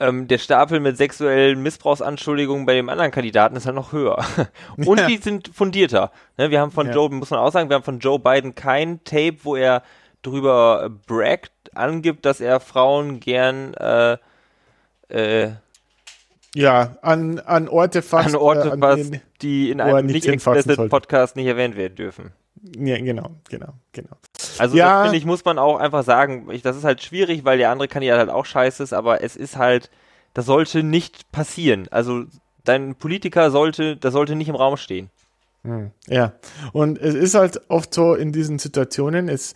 ähm, 0.00 0.28
der 0.28 0.38
Stapel 0.38 0.80
mit 0.80 0.96
sexuellen 0.96 1.62
Missbrauchsanschuldigungen 1.62 2.66
bei 2.66 2.74
dem 2.74 2.88
anderen 2.88 3.10
Kandidaten 3.10 3.56
ist 3.56 3.66
halt 3.66 3.76
noch 3.76 3.92
höher. 3.92 4.24
Und 4.76 4.98
ja. 4.98 5.06
die 5.06 5.16
sind 5.18 5.50
fundierter. 5.54 6.12
Ne, 6.36 6.50
wir 6.50 6.60
haben 6.60 6.72
von 6.72 6.88
ja. 6.88 6.94
Joe, 6.94 7.10
muss 7.10 7.30
man 7.30 7.40
auch 7.40 7.52
sagen, 7.52 7.68
wir 7.68 7.74
haben 7.76 7.84
von 7.84 8.00
Joe 8.00 8.18
Biden 8.18 8.54
kein 8.54 9.02
Tape, 9.04 9.38
wo 9.42 9.56
er 9.56 9.82
drüber 10.22 10.90
braggt, 11.06 11.52
angibt, 11.74 12.24
dass 12.24 12.40
er 12.40 12.60
Frauen 12.60 13.20
gern 13.20 13.74
äh, 13.74 14.18
äh, 15.08 15.52
ja, 16.54 16.96
an, 17.02 17.38
an 17.40 17.68
Orte 17.68 18.02
fast. 18.02 18.28
An 18.28 18.36
Orte 18.36 18.68
äh, 18.68 18.84
an 18.84 19.20
die 19.42 19.70
in 19.70 19.80
einem 19.80 20.06
nicht, 20.06 20.26
nicht 20.26 20.28
explicit 20.28 20.88
Podcast 20.88 21.36
nicht 21.36 21.46
erwähnt 21.46 21.76
werden 21.76 21.94
dürfen. 21.94 22.32
Ja, 22.76 22.96
genau, 22.98 23.30
genau, 23.48 23.74
genau. 23.92 24.16
Also 24.58 24.76
ja. 24.76 25.02
finde 25.02 25.16
ich, 25.16 25.24
muss 25.24 25.44
man 25.44 25.58
auch 25.58 25.78
einfach 25.78 26.02
sagen, 26.02 26.48
ich, 26.50 26.62
das 26.62 26.76
ist 26.76 26.84
halt 26.84 27.02
schwierig, 27.02 27.44
weil 27.44 27.58
der 27.58 27.70
andere 27.70 27.88
Kandidat 27.88 28.18
halt 28.18 28.30
auch 28.30 28.46
scheiße 28.46 28.82
ist, 28.82 28.92
aber 28.92 29.22
es 29.22 29.36
ist 29.36 29.56
halt, 29.56 29.90
das 30.34 30.46
sollte 30.46 30.82
nicht 30.82 31.30
passieren. 31.30 31.86
Also 31.90 32.24
dein 32.64 32.94
Politiker 32.94 33.50
sollte, 33.50 33.96
das 33.96 34.12
sollte 34.12 34.34
nicht 34.34 34.48
im 34.48 34.56
Raum 34.56 34.76
stehen. 34.76 35.10
Hm, 35.62 35.90
ja, 36.06 36.32
und 36.72 36.98
es 36.98 37.14
ist 37.14 37.34
halt 37.34 37.60
oft 37.68 37.92
so 37.92 38.14
in 38.14 38.32
diesen 38.32 38.58
Situationen, 38.58 39.28
es 39.28 39.54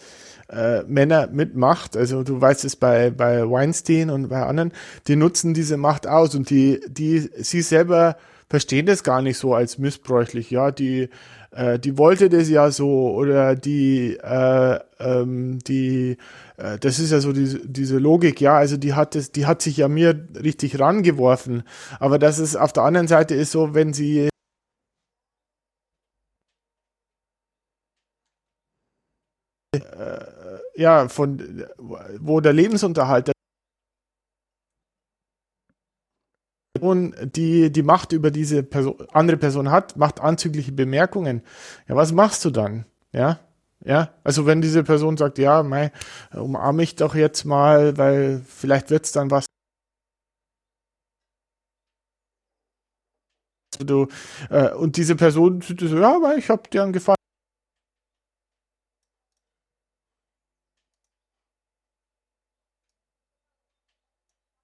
äh, 0.53 0.83
Männer 0.85 1.29
mit 1.33 1.57
Macht, 1.57 1.97
also 1.97 2.23
du 2.23 2.41
weißt 2.41 2.65
es 2.65 2.77
bei, 2.77 3.11
bei 3.11 3.49
Weinstein 3.51 4.11
und 4.11 4.29
bei 4.29 4.43
anderen, 4.43 4.73
die 5.09 5.17
nutzen 5.17 5.55
diese 5.55 5.77
Macht 5.77 6.07
aus 6.07 6.35
und 6.35 6.51
die, 6.51 6.81
die, 6.89 7.31
sie 7.37 7.63
selber 7.63 8.17
verstehen 8.49 8.85
das 8.85 9.03
gar 9.03 9.23
nicht 9.23 9.39
so 9.39 9.55
als 9.55 9.79
missbräuchlich, 9.79 10.51
ja, 10.51 10.71
die, 10.71 11.09
äh, 11.53 11.79
die 11.79 11.97
wollte 11.97 12.29
das 12.29 12.51
ja 12.51 12.71
so 12.71 13.13
oder 13.13 13.57
die, 13.57 14.19
äh, 14.23 14.79
ähm, 15.01 15.59
die, 15.67 16.19
äh, 16.59 16.79
das 16.79 16.99
ist 16.99 17.13
ja 17.13 17.21
so 17.21 17.33
diese, 17.33 17.67
diese 17.67 17.97
Logik, 17.97 18.41
ja, 18.43 18.57
also 18.57 18.77
die 18.77 18.93
hat 18.93 19.15
das, 19.15 19.33
die 19.33 19.47
hat 19.47 19.63
sich 19.63 19.79
ja 19.79 19.89
mir 19.89 20.29
richtig 20.43 20.79
rangeworfen, 20.79 21.63
aber 21.99 22.19
das 22.19 22.39
ist 22.39 22.57
auf 22.57 22.75
der 22.75 22.83
anderen 22.83 23.09
Seite 23.09 23.35
ist 23.35 23.53
so, 23.53 23.75
wenn 23.75 23.95
sie 23.95 24.29
ja, 30.83 31.09
von 31.09 31.65
wo 32.21 32.41
der 32.41 32.53
Lebensunterhalt 32.53 33.29
der 33.29 33.33
Person, 36.75 37.15
die 37.35 37.71
die 37.71 37.83
Macht 37.83 38.13
über 38.13 38.31
diese 38.31 38.63
Person, 38.63 38.97
andere 39.13 39.37
Person 39.37 39.71
hat, 39.71 39.97
macht 39.97 40.21
anzügliche 40.21 40.73
Bemerkungen. 40.73 41.43
Ja, 41.89 41.97
was 41.97 42.13
machst 42.13 42.45
du 42.45 42.51
dann? 42.51 42.87
Ja, 43.13 43.41
ja, 43.85 44.15
also 44.25 44.47
wenn 44.47 44.63
diese 44.63 44.85
Person 44.85 45.17
sagt, 45.17 45.39
ja, 45.39 45.63
mei, 45.63 45.93
umarme 46.33 46.79
mich 46.79 46.97
doch 46.97 47.15
jetzt 47.15 47.45
mal, 47.45 47.97
weil 47.99 48.43
vielleicht 48.47 48.91
wird's 48.91 49.13
dann 49.13 49.31
was. 49.31 49.47
Du, 53.81 54.07
äh, 54.51 54.73
und 54.75 54.97
diese 54.97 55.17
Person 55.17 55.61
so, 55.63 55.75
ja, 55.99 56.35
ich 56.37 56.49
habe 56.51 56.69
dir 56.71 56.83
einen 56.85 56.93
Gefallen. 56.93 57.22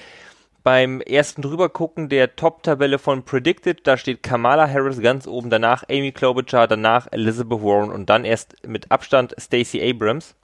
beim 0.63 1.01
ersten 1.01 1.41
drübergucken 1.41 2.09
der 2.09 2.35
Top-Tabelle 2.35 2.99
von 2.99 3.23
Predicted, 3.23 3.85
da 3.87 3.97
steht 3.97 4.23
Kamala 4.23 4.69
Harris 4.69 5.01
ganz 5.01 5.27
oben, 5.27 5.49
danach 5.49 5.83
Amy 5.89 6.11
Klobuchar, 6.11 6.67
danach 6.67 7.07
Elizabeth 7.11 7.61
Warren 7.63 7.91
und 7.91 8.09
dann 8.09 8.25
erst 8.25 8.67
mit 8.67 8.91
Abstand 8.91 9.35
Stacey 9.39 9.81
Abrams. 9.89 10.35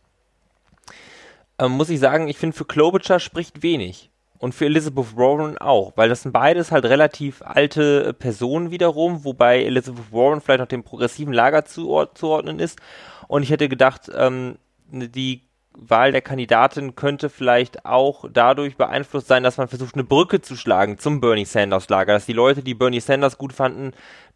ähm, 1.60 1.72
muss 1.72 1.90
ich 1.90 2.00
sagen, 2.00 2.28
ich 2.28 2.38
finde 2.38 2.56
für 2.56 2.66
Klobuchar 2.66 3.20
spricht 3.20 3.62
wenig. 3.64 4.10
Und 4.40 4.54
für 4.54 4.66
Elizabeth 4.66 5.18
Warren 5.18 5.58
auch, 5.58 5.94
weil 5.96 6.10
das 6.10 6.22
sind 6.22 6.32
beides 6.32 6.72
halt 6.72 6.86
relativ 6.86 7.42
alte 7.42 8.14
Personen 8.14 8.70
wiederum, 8.70 9.24
wobei 9.24 9.64
Elizabeth 9.64 10.12
Warren 10.12 10.42
vielleicht 10.42 10.60
noch 10.60 10.68
dem 10.68 10.84
progressiven 10.84 11.34
Lager 11.34 11.66
zuordnen 11.66 12.60
ist. 12.60 12.80
Und 13.28 13.42
ich 13.42 13.50
hätte 13.50 13.68
gedacht, 13.68 14.12
ähm, 14.16 14.60
die 14.92 15.47
Wahl 15.80 16.12
der 16.12 16.22
Kandidatin 16.22 16.96
könnte 16.96 17.30
vielleicht 17.30 17.86
auch 17.86 18.26
dadurch 18.32 18.78
beeinflusst 18.78 19.28
sein, 19.28 19.44
dass 19.44 19.58
man 19.58 19.68
versucht, 19.68 19.94
eine 19.94 20.04
Brücke 20.04 20.42
zu 20.42 20.56
schlagen 20.56 20.98
zum 20.98 21.22
Bernie 21.22 21.46
Sanders 21.46 21.88
Lager, 21.90 22.14
dass 22.14 22.26
die 22.26 22.34
Leute, 22.34 22.64
die 22.64 22.74
Bernie 22.74 23.00
Sanders 23.00 23.38
gut 23.38 23.54
fanden, 23.54 23.92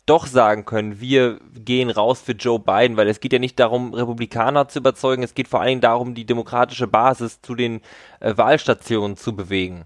doch 0.06 0.28
sagen 0.28 0.66
können, 0.66 1.00
wir 1.00 1.40
gehen 1.54 1.90
raus 1.90 2.22
für 2.22 2.34
Joe 2.34 2.60
Biden, 2.60 2.98
weil 2.98 3.08
es 3.08 3.20
geht 3.20 3.34
ja 3.34 3.40
nicht 3.40 3.60
darum, 3.60 3.94
Republikaner 3.94 4.68
zu 4.68 4.80
überzeugen, 4.80 5.24
es 5.24 5.34
geht 5.34 5.48
vor 5.48 5.60
allen 5.60 5.70
Dingen 5.70 5.82
darum, 5.82 6.16
die 6.16 6.26
demokratische 6.26 6.88
Basis 6.88 7.42
zu 7.42 7.56
den 7.56 7.82
äh, 8.20 8.36
Wahlstationen 8.36 9.16
zu 9.16 9.36
bewegen. 9.36 9.86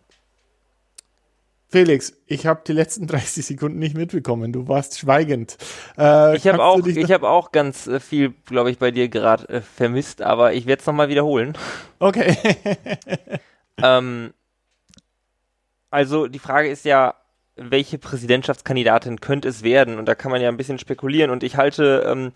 Felix, 1.76 2.14
ich 2.26 2.46
habe 2.46 2.62
die 2.66 2.72
letzten 2.72 3.06
30 3.08 3.46
Sekunden 3.46 3.80
nicht 3.80 3.98
mitbekommen. 3.98 4.54
Du 4.54 4.70
warst 4.70 4.98
schweigend. 4.98 5.58
Äh, 5.98 6.38
ich 6.38 6.48
habe 6.48 6.64
auch, 6.64 6.86
ich 6.86 7.12
habe 7.12 7.28
auch 7.28 7.52
ganz 7.52 7.86
äh, 7.88 8.00
viel, 8.00 8.34
glaube 8.46 8.72
ich, 8.72 8.78
bei 8.78 8.92
dir 8.92 9.10
gerade 9.10 9.50
äh, 9.50 9.60
vermisst, 9.60 10.22
aber 10.22 10.54
ich 10.54 10.68
werde 10.68 10.80
es 10.80 10.86
nochmal 10.86 11.10
wiederholen. 11.10 11.52
Okay. 12.00 12.38
ähm, 13.84 14.34
also 15.90 16.28
die 16.28 16.40
Frage 16.40 16.70
ist 16.70 16.86
ja, 16.86 17.16
welche 17.58 17.98
Präsidentschaftskandidatin 17.98 19.20
könnte 19.20 19.50
es 19.50 19.62
werden? 19.62 20.00
Und 20.00 20.06
da 20.06 20.16
kann 20.16 20.32
man 20.32 20.42
ja 20.42 20.48
ein 20.48 20.58
bisschen 20.58 20.80
spekulieren. 20.80 21.30
Und 21.30 21.44
ich 21.44 21.58
halte 21.58 22.06
ähm, 22.08 22.32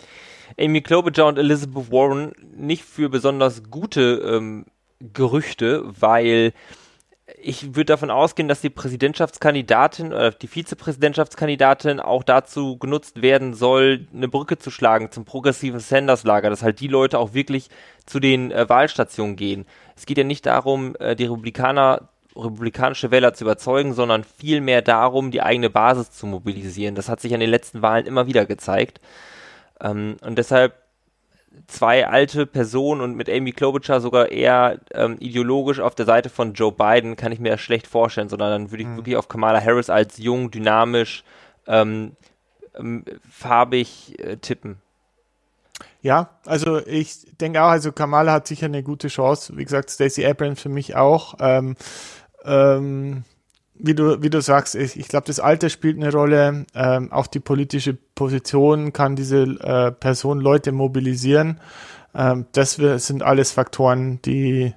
Amy 0.59 0.81
Klobuchar 0.81 1.27
und 1.27 1.37
Elizabeth 1.37 1.89
Warren 1.93 2.33
nicht 2.57 2.83
für 2.83 3.07
besonders 3.07 3.63
gute 3.71 4.21
ähm, 4.21 4.65
Gerüchte, 4.99 5.85
weil 5.85 6.51
ich 7.41 7.75
würde 7.75 7.85
davon 7.85 8.11
ausgehen, 8.11 8.47
dass 8.47 8.61
die 8.61 8.69
Präsidentschaftskandidatin 8.69 10.07
oder 10.07 10.31
die 10.31 10.47
Vizepräsidentschaftskandidatin 10.47 11.99
auch 11.99 12.23
dazu 12.23 12.77
genutzt 12.77 13.21
werden 13.21 13.53
soll, 13.53 14.07
eine 14.13 14.27
Brücke 14.27 14.57
zu 14.57 14.71
schlagen 14.71 15.11
zum 15.11 15.25
progressiven 15.25 15.79
Sanders-Lager, 15.79 16.49
dass 16.49 16.63
halt 16.63 16.79
die 16.79 16.87
Leute 16.87 17.19
auch 17.19 17.33
wirklich 17.33 17.69
zu 18.05 18.19
den 18.19 18.51
äh, 18.51 18.67
Wahlstationen 18.67 19.35
gehen. 19.35 19.65
Es 19.95 20.05
geht 20.05 20.17
ja 20.17 20.23
nicht 20.23 20.45
darum, 20.45 20.95
äh, 20.99 21.15
die 21.15 21.25
Republikaner 21.25 22.09
republikanische 22.35 23.11
Wähler 23.11 23.33
zu 23.33 23.43
überzeugen, 23.43 23.93
sondern 23.93 24.23
vielmehr 24.23 24.81
darum, 24.81 25.31
die 25.31 25.41
eigene 25.41 25.69
Basis 25.69 26.11
zu 26.11 26.25
mobilisieren. 26.25 26.95
Das 26.95 27.09
hat 27.09 27.19
sich 27.19 27.33
an 27.33 27.39
den 27.39 27.49
letzten 27.49 27.81
Wahlen 27.81 28.05
immer 28.05 28.27
wieder 28.27 28.45
gezeigt. 28.45 29.01
Ähm, 29.81 30.17
und 30.21 30.37
deshalb 30.37 30.73
zwei 31.67 32.07
alte 32.07 32.45
Personen 32.45 33.01
und 33.01 33.15
mit 33.15 33.29
Amy 33.29 33.51
Klobuchar 33.51 34.01
sogar 34.01 34.31
eher 34.31 34.79
ähm, 34.93 35.17
ideologisch 35.19 35.79
auf 35.79 35.95
der 35.95 36.05
Seite 36.05 36.29
von 36.29 36.53
Joe 36.53 36.71
Biden 36.71 37.15
kann 37.15 37.31
ich 37.31 37.39
mir 37.39 37.51
das 37.51 37.61
schlecht 37.61 37.87
vorstellen, 37.87 38.29
sondern 38.29 38.51
dann 38.51 38.71
würde 38.71 38.83
ich 38.83 38.89
mhm. 38.89 38.97
wirklich 38.97 39.15
auf 39.15 39.27
Kamala 39.27 39.61
Harris 39.63 39.89
als 39.89 40.17
jung, 40.17 40.51
dynamisch, 40.51 41.23
ähm, 41.67 42.15
ähm, 42.75 43.05
farbig 43.29 44.17
äh, 44.19 44.37
tippen. 44.37 44.77
Ja, 46.01 46.29
also 46.45 46.85
ich 46.85 47.25
denke 47.41 47.61
auch, 47.61 47.69
also 47.69 47.91
Kamala 47.91 48.31
hat 48.31 48.47
sicher 48.47 48.67
eine 48.67 48.83
gute 48.83 49.09
Chance. 49.09 49.57
Wie 49.57 49.63
gesagt, 49.65 49.91
Stacey 49.91 50.25
Abrams 50.25 50.61
für 50.61 50.69
mich 50.69 50.95
auch. 50.95 51.35
Ähm, 51.39 51.75
ähm, 52.45 53.23
wie 53.79 53.95
du, 53.95 54.21
wie 54.21 54.29
du 54.29 54.41
sagst, 54.41 54.75
ich, 54.75 54.99
ich 54.99 55.07
glaube, 55.07 55.25
das 55.27 55.39
Alter 55.39 55.69
spielt 55.69 55.97
eine 55.97 56.11
Rolle. 56.11 56.65
Ähm, 56.75 57.11
auch 57.11 57.27
die 57.27 57.39
politische 57.39 57.93
Position 57.93 58.93
kann 58.93 59.15
diese 59.15 59.41
äh, 59.43 59.91
Person 59.91 60.39
Leute 60.39 60.71
mobilisieren. 60.71 61.59
Ähm, 62.13 62.45
das 62.51 62.73
sind 62.73 63.23
alles 63.23 63.51
Faktoren, 63.51 64.21
die, 64.23 64.73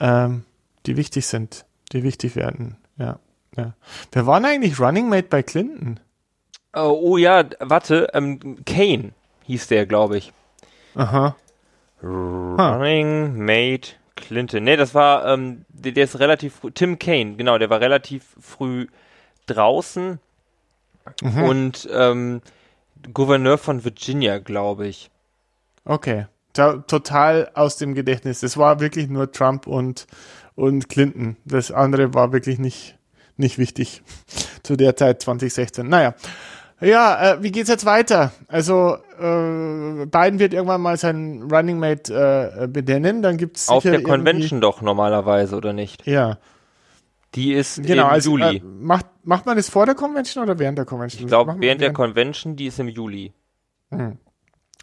ähm, 0.00 0.44
die 0.86 0.96
wichtig 0.96 1.26
sind, 1.26 1.64
die 1.92 2.02
wichtig 2.02 2.36
werden. 2.36 2.76
Ja, 2.98 3.20
ja. 3.56 3.74
Wer 4.12 4.26
war 4.26 4.40
denn 4.40 4.50
eigentlich 4.50 4.80
Running 4.80 5.08
Mate 5.08 5.28
bei 5.30 5.42
Clinton? 5.42 6.00
Oh, 6.74 6.98
oh 7.00 7.16
ja, 7.16 7.44
warte, 7.60 8.08
ähm, 8.12 8.64
Kane 8.66 9.12
hieß 9.44 9.68
der, 9.68 9.86
glaube 9.86 10.18
ich. 10.18 10.32
Aha. 10.94 11.36
Running 12.02 13.38
Mate 13.38 13.92
Clinton. 14.16 14.64
Nee, 14.64 14.76
das 14.76 14.94
war, 14.94 15.26
ähm, 15.26 15.64
der, 15.68 15.92
der, 15.92 16.04
ist 16.04 16.18
relativ 16.18 16.56
früh, 16.56 16.70
Tim 16.72 16.98
Kaine, 16.98 17.36
genau, 17.36 17.58
der 17.58 17.70
war 17.70 17.80
relativ 17.80 18.24
früh 18.40 18.86
draußen 19.46 20.18
mhm. 21.22 21.42
und 21.42 21.88
ähm, 21.92 22.42
Gouverneur 23.12 23.58
von 23.58 23.84
Virginia, 23.84 24.38
glaube 24.38 24.88
ich. 24.88 25.10
Okay. 25.84 26.26
Da, 26.52 26.78
total 26.78 27.50
aus 27.54 27.76
dem 27.76 27.94
Gedächtnis. 27.94 28.40
Das 28.40 28.56
war 28.56 28.80
wirklich 28.80 29.08
nur 29.08 29.30
Trump 29.30 29.66
und, 29.66 30.06
und 30.54 30.88
Clinton. 30.88 31.36
Das 31.44 31.70
andere 31.70 32.14
war 32.14 32.32
wirklich 32.32 32.58
nicht, 32.58 32.96
nicht 33.36 33.58
wichtig 33.58 34.02
zu 34.62 34.76
der 34.76 34.96
Zeit 34.96 35.22
2016. 35.22 35.86
Naja. 35.88 36.14
Ja, 36.80 37.32
äh, 37.32 37.42
wie 37.42 37.52
geht's 37.52 37.70
jetzt 37.70 37.86
weiter? 37.86 38.32
Also 38.48 38.98
äh, 39.18 40.06
Biden 40.06 40.38
wird 40.38 40.52
irgendwann 40.52 40.82
mal 40.82 40.96
seinen 40.96 41.50
Running 41.50 41.78
Mate 41.78 42.52
äh, 42.60 42.68
benennen, 42.68 43.22
dann 43.22 43.38
gibt's 43.38 43.68
auf 43.68 43.82
der 43.82 44.02
Convention 44.02 44.60
doch 44.60 44.82
normalerweise 44.82 45.56
oder 45.56 45.72
nicht? 45.72 46.06
Ja. 46.06 46.38
Die 47.34 47.52
ist 47.52 47.82
genau, 47.82 48.04
im 48.04 48.12
also, 48.12 48.30
Juli. 48.30 48.56
Äh, 48.58 48.62
macht, 48.62 49.06
macht 49.22 49.46
man 49.46 49.56
das 49.56 49.68
vor 49.68 49.86
der 49.86 49.94
Convention 49.94 50.44
oder 50.44 50.58
während 50.58 50.78
der 50.78 50.84
Convention? 50.84 51.22
Ich 51.22 51.28
glaube 51.28 51.56
während 51.58 51.80
der 51.80 51.92
Convention, 51.92 52.56
die 52.56 52.66
ist 52.66 52.78
im 52.78 52.88
Juli. 52.88 53.32
Hm. 53.90 54.18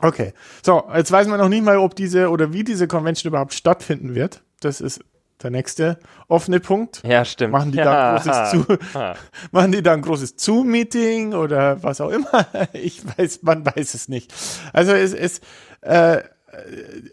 Okay. 0.01 0.33
So, 0.63 0.83
jetzt 0.95 1.11
weiß 1.11 1.27
man 1.27 1.39
noch 1.39 1.49
nicht 1.49 1.63
mal, 1.63 1.77
ob 1.77 1.95
diese 1.95 2.29
oder 2.29 2.53
wie 2.53 2.63
diese 2.63 2.87
Convention 2.87 3.29
überhaupt 3.29 3.53
stattfinden 3.53 4.15
wird. 4.15 4.43
Das 4.59 4.81
ist 4.81 5.01
der 5.43 5.51
nächste 5.51 5.99
offene 6.27 6.59
Punkt. 6.59 7.01
Ja, 7.05 7.23
stimmt. 7.25 7.53
Machen 7.53 7.71
die 7.71 7.77
da 7.77 8.15
ein 8.15 8.23
großes 8.23 8.51
Zu, 8.51 8.77
machen 9.51 9.71
die 9.71 9.83
da 9.83 9.93
ein 9.93 10.01
großes 10.01 10.35
Zoom-Meeting 10.37 11.33
oder 11.33 11.81
was 11.83 12.01
auch 12.01 12.09
immer? 12.09 12.47
Ich 12.73 13.01
weiß, 13.05 13.43
man 13.43 13.65
weiß 13.65 13.93
es 13.93 14.09
nicht. 14.09 14.33
Also 14.73 14.93
es 14.93 15.13
ist 15.13 15.43
äh, 15.81 16.21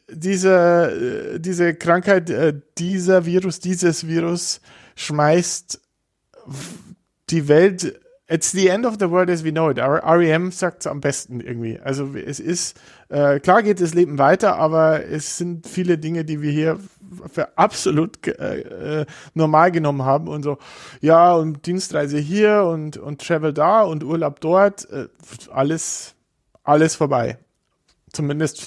diese, 0.09 1.39
diese 1.41 1.75
Krankheit, 1.75 2.31
äh, 2.31 2.55
dieser 2.79 3.25
Virus, 3.27 3.61
dieses 3.61 4.07
Virus 4.07 4.61
schmeißt 4.97 5.81
die 7.31 7.49
Welt 7.49 8.01
It's 8.31 8.53
the 8.53 8.69
end 8.69 8.87
of 8.87 8.99
the 9.01 9.11
world 9.11 9.29
as 9.29 9.43
we 9.43 9.51
know 9.51 9.71
it. 9.71 9.79
REM 9.79 10.53
sagt 10.53 10.83
es 10.83 10.87
am 10.87 11.01
besten 11.01 11.41
irgendwie. 11.41 11.81
Also 11.81 12.15
es 12.15 12.39
ist, 12.39 12.79
äh, 13.09 13.41
klar 13.41 13.65
geht 13.65 13.81
das 13.81 13.93
Leben 13.93 14.19
weiter, 14.19 14.55
aber 14.55 15.05
es 15.05 15.37
sind 15.37 15.67
viele 15.67 15.99
Dinge, 15.99 16.25
die 16.25 16.41
wir 16.41 16.53
hier 16.53 16.79
für 17.33 17.59
absolut 17.59 18.25
äh, 18.29 19.01
äh, 19.01 19.07
normal 19.35 19.73
genommen 19.73 20.05
haben 20.05 20.29
und 20.29 20.45
so, 20.45 20.59
ja, 21.01 21.35
und 21.35 21.67
Dienstreise 21.67 22.19
hier 22.19 22.63
und, 22.65 22.97
und 22.99 23.21
Travel 23.21 23.53
da 23.53 23.83
und 23.83 24.05
Urlaub 24.05 24.41
dort, 24.41 24.89
äh, 24.91 25.09
alles, 25.51 26.15
alles 26.63 26.95
vorbei. 26.95 27.37
Zumindest 28.13 28.65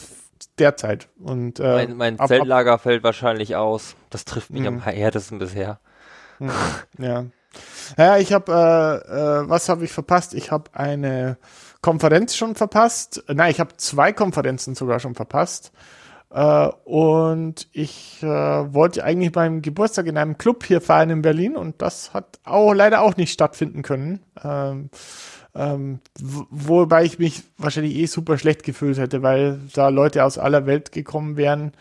derzeit. 0.60 1.08
Und, 1.20 1.62
äh, 1.62 1.86
mein, 1.88 1.96
mein 1.96 2.20
ab, 2.20 2.28
Zeltlager 2.28 2.74
ab, 2.74 2.82
fällt 2.82 3.04
wahrscheinlich 3.04 3.56
aus. 3.56 3.96
Das 4.10 4.26
trifft 4.26 4.50
mich 4.50 4.68
am 4.68 4.76
mhm. 4.76 4.82
härtesten 4.84 5.40
bisher. 5.40 5.80
Mhm. 6.40 6.52
Ja. 6.98 7.26
Ja, 7.98 8.18
ich 8.18 8.34
habe, 8.34 8.52
äh, 8.52 9.42
äh, 9.44 9.50
was 9.50 9.70
habe 9.70 9.86
ich 9.86 9.92
verpasst? 9.92 10.34
Ich 10.34 10.52
habe 10.52 10.72
eine 10.74 11.38
Konferenz 11.82 12.36
schon 12.36 12.56
verpasst. 12.56 13.24
Nein, 13.28 13.52
ich 13.52 13.60
habe 13.60 13.78
zwei 13.78 14.14
Konferenzen 14.14 14.76
sogar 14.76 15.00
schon 15.00 15.16
verpasst. 15.16 15.72
Äh, 16.34 16.68
und 16.86 17.68
ich 17.72 18.24
äh, 18.24 18.28
wollte 18.28 19.04
eigentlich 19.04 19.32
beim 19.32 19.62
Geburtstag 19.62 20.08
in 20.08 20.18
einem 20.18 20.38
Club 20.38 20.66
hier 20.66 20.82
feiern 20.82 21.12
in 21.12 21.22
Berlin 21.22 21.56
und 21.56 21.82
das 21.82 22.14
hat 22.14 22.40
auch 22.44 22.74
leider 22.74 23.02
auch 23.02 23.18
nicht 23.18 23.32
stattfinden 23.32 23.84
können. 23.84 24.22
Ähm, 24.44 24.90
ähm, 25.56 26.00
wobei 26.20 27.04
ich 27.06 27.20
mich 27.20 27.44
wahrscheinlich 27.58 27.96
eh 27.96 28.08
super 28.08 28.40
schlecht 28.40 28.64
gefühlt 28.64 28.98
hätte, 28.98 29.22
weil 29.22 29.60
da 29.74 29.90
Leute 29.90 30.24
aus 30.24 30.40
aller 30.40 30.66
Welt 30.66 30.92
gekommen 30.92 31.38
wären. 31.38 31.74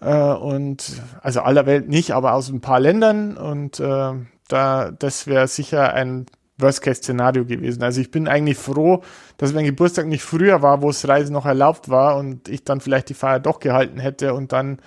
Äh, 0.00 0.16
und 0.16 1.00
also 1.22 1.40
aller 1.40 1.66
Welt 1.66 1.88
nicht, 1.88 2.10
aber 2.12 2.32
aus 2.34 2.48
ein 2.48 2.60
paar 2.60 2.80
Ländern. 2.80 3.36
Und 3.36 3.78
äh, 3.80 4.12
da, 4.48 4.90
das 4.90 5.26
wäre 5.26 5.48
sicher 5.48 5.94
ein 5.94 6.26
Worst-Case-Szenario 6.58 7.44
gewesen. 7.44 7.82
Also 7.82 8.00
ich 8.00 8.10
bin 8.10 8.28
eigentlich 8.28 8.56
froh, 8.56 9.02
dass 9.36 9.52
mein 9.52 9.64
Geburtstag 9.64 10.06
nicht 10.06 10.22
früher 10.22 10.62
war, 10.62 10.82
wo 10.82 10.88
das 10.88 11.06
Reisen 11.06 11.32
noch 11.32 11.46
erlaubt 11.46 11.88
war 11.88 12.16
und 12.16 12.48
ich 12.48 12.64
dann 12.64 12.80
vielleicht 12.80 13.08
die 13.08 13.14
Feier 13.14 13.40
doch 13.40 13.60
gehalten 13.60 13.98
hätte 13.98 14.34
und 14.34 14.52
dann 14.52 14.78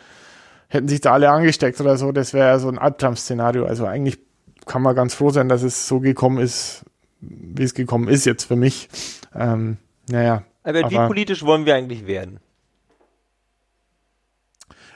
hätten 0.67 0.88
sich 0.88 1.02
da 1.02 1.13
alle 1.13 1.30
angesteckt 1.30 1.80
oder 1.80 1.98
so. 1.98 2.12
Das 2.12 2.34
wäre 2.34 2.60
so 2.60 2.69
ein 2.69 2.78
Albtraum-Szenario. 2.78 3.65
Also 3.65 3.86
eigentlich 3.86 4.19
kann 4.65 4.82
man 4.82 4.95
ganz 4.95 5.13
froh 5.13 5.30
sein, 5.30 5.50
dass 5.50 5.63
es 5.63 5.88
so 5.88 6.00
gekommen 6.00 6.39
ist, 6.39 6.86
wie 7.22 7.63
es 7.63 7.74
gekommen 7.74 8.08
ist 8.08 8.26
jetzt 8.26 8.45
für 8.45 8.56
mich. 8.56 8.89
Ähm, 9.36 9.78
naja. 10.10 10.43
Aber, 10.63 10.80
aber 10.80 10.91
wie 10.91 11.08
politisch 11.08 11.43
wollen 11.43 11.65
wir 11.65 11.76
eigentlich 11.76 12.08
werden? 12.08 12.39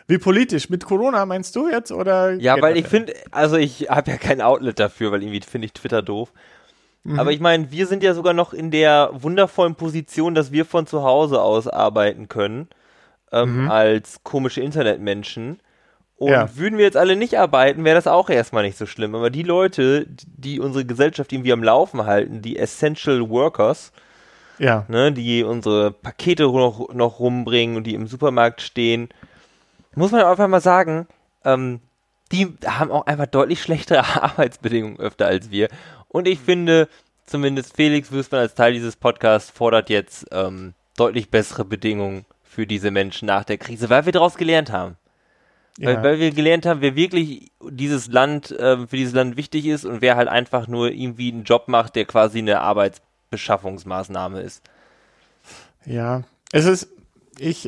Wie 0.07 0.17
politisch? 0.17 0.69
Mit 0.69 0.85
Corona 0.85 1.25
meinst 1.25 1.55
du 1.55 1.69
jetzt? 1.69 1.91
Oder 1.91 2.33
ja, 2.33 2.61
weil 2.61 2.77
ich 2.77 2.87
finde, 2.87 3.13
also 3.31 3.55
ich 3.55 3.89
habe 3.89 4.11
ja 4.11 4.17
kein 4.17 4.41
Outlet 4.41 4.79
dafür, 4.79 5.11
weil 5.11 5.21
irgendwie 5.23 5.41
finde 5.41 5.65
ich 5.65 5.73
Twitter 5.73 6.01
doof. 6.01 6.31
Mhm. 7.03 7.19
Aber 7.19 7.31
ich 7.31 7.39
meine, 7.39 7.71
wir 7.71 7.87
sind 7.87 8.03
ja 8.03 8.13
sogar 8.13 8.33
noch 8.33 8.53
in 8.53 8.71
der 8.71 9.09
wundervollen 9.13 9.75
Position, 9.75 10.35
dass 10.35 10.51
wir 10.51 10.65
von 10.65 10.87
zu 10.87 11.03
Hause 11.03 11.41
aus 11.41 11.67
arbeiten 11.67 12.27
können, 12.27 12.67
ähm, 13.31 13.63
mhm. 13.63 13.71
als 13.71 14.23
komische 14.23 14.61
Internetmenschen. 14.61 15.59
Und 16.17 16.29
Ja. 16.31 16.55
würden 16.55 16.77
wir 16.77 16.85
jetzt 16.85 16.95
alle 16.97 17.15
nicht 17.15 17.37
arbeiten, 17.37 17.83
wäre 17.83 17.95
das 17.95 18.07
auch 18.07 18.29
erstmal 18.29 18.63
nicht 18.63 18.77
so 18.77 18.85
schlimm. 18.85 19.15
Aber 19.15 19.29
die 19.29 19.43
Leute, 19.43 20.05
die 20.07 20.59
unsere 20.59 20.85
Gesellschaft 20.85 21.33
irgendwie 21.33 21.51
am 21.51 21.63
Laufen 21.63 22.05
halten, 22.05 22.41
die 22.41 22.57
Essential 22.57 23.29
Workers, 23.29 23.91
Ja. 24.59 24.85
ne, 24.87 25.11
die 25.11 25.43
unsere 25.43 25.91
Pakete 25.91 26.43
noch, 26.43 26.93
noch 26.93 27.19
rumbringen 27.19 27.75
und 27.75 27.85
die 27.85 27.95
im 27.95 28.07
Supermarkt 28.07 28.61
stehen, 28.61 29.09
muss 29.95 30.11
man 30.11 30.21
einfach 30.23 30.47
mal 30.47 30.61
sagen, 30.61 31.07
ähm, 31.45 31.79
die 32.31 32.53
haben 32.65 32.91
auch 32.91 33.05
einfach 33.05 33.27
deutlich 33.27 33.61
schlechtere 33.61 34.03
Arbeitsbedingungen 34.23 34.99
öfter 34.99 35.27
als 35.27 35.51
wir. 35.51 35.69
Und 36.07 36.27
ich 36.27 36.39
finde, 36.39 36.87
zumindest 37.25 37.75
Felix 37.75 38.11
Wüstmann 38.11 38.41
als 38.41 38.55
Teil 38.55 38.73
dieses 38.73 38.95
Podcasts 38.95 39.51
fordert 39.51 39.89
jetzt 39.89 40.25
ähm, 40.31 40.73
deutlich 40.97 41.29
bessere 41.29 41.65
Bedingungen 41.65 42.25
für 42.43 42.67
diese 42.67 42.91
Menschen 42.91 43.25
nach 43.25 43.43
der 43.43 43.57
Krise, 43.57 43.89
weil 43.89 44.05
wir 44.05 44.13
daraus 44.13 44.35
gelernt 44.35 44.71
haben. 44.71 44.95
Weil, 45.79 45.95
Ja. 45.95 46.03
weil 46.03 46.19
wir 46.19 46.29
gelernt 46.31 46.67
haben, 46.67 46.81
wer 46.81 46.95
wirklich 46.95 47.51
dieses 47.67 48.07
Land, 48.07 48.55
ähm, 48.59 48.87
für 48.87 48.95
dieses 48.95 49.13
Land 49.15 49.37
wichtig 49.37 49.65
ist 49.65 49.85
und 49.85 50.01
wer 50.01 50.15
halt 50.15 50.27
einfach 50.27 50.67
nur 50.67 50.91
irgendwie 50.91 51.31
einen 51.31 51.45
Job 51.45 51.67
macht, 51.67 51.95
der 51.95 52.05
quasi 52.05 52.39
eine 52.39 52.61
Arbeitsbeschaffungsmaßnahme 52.61 54.41
ist. 54.41 54.61
Ja, 55.85 56.23
es 56.51 56.65
ist, 56.65 56.89
ich, 57.39 57.67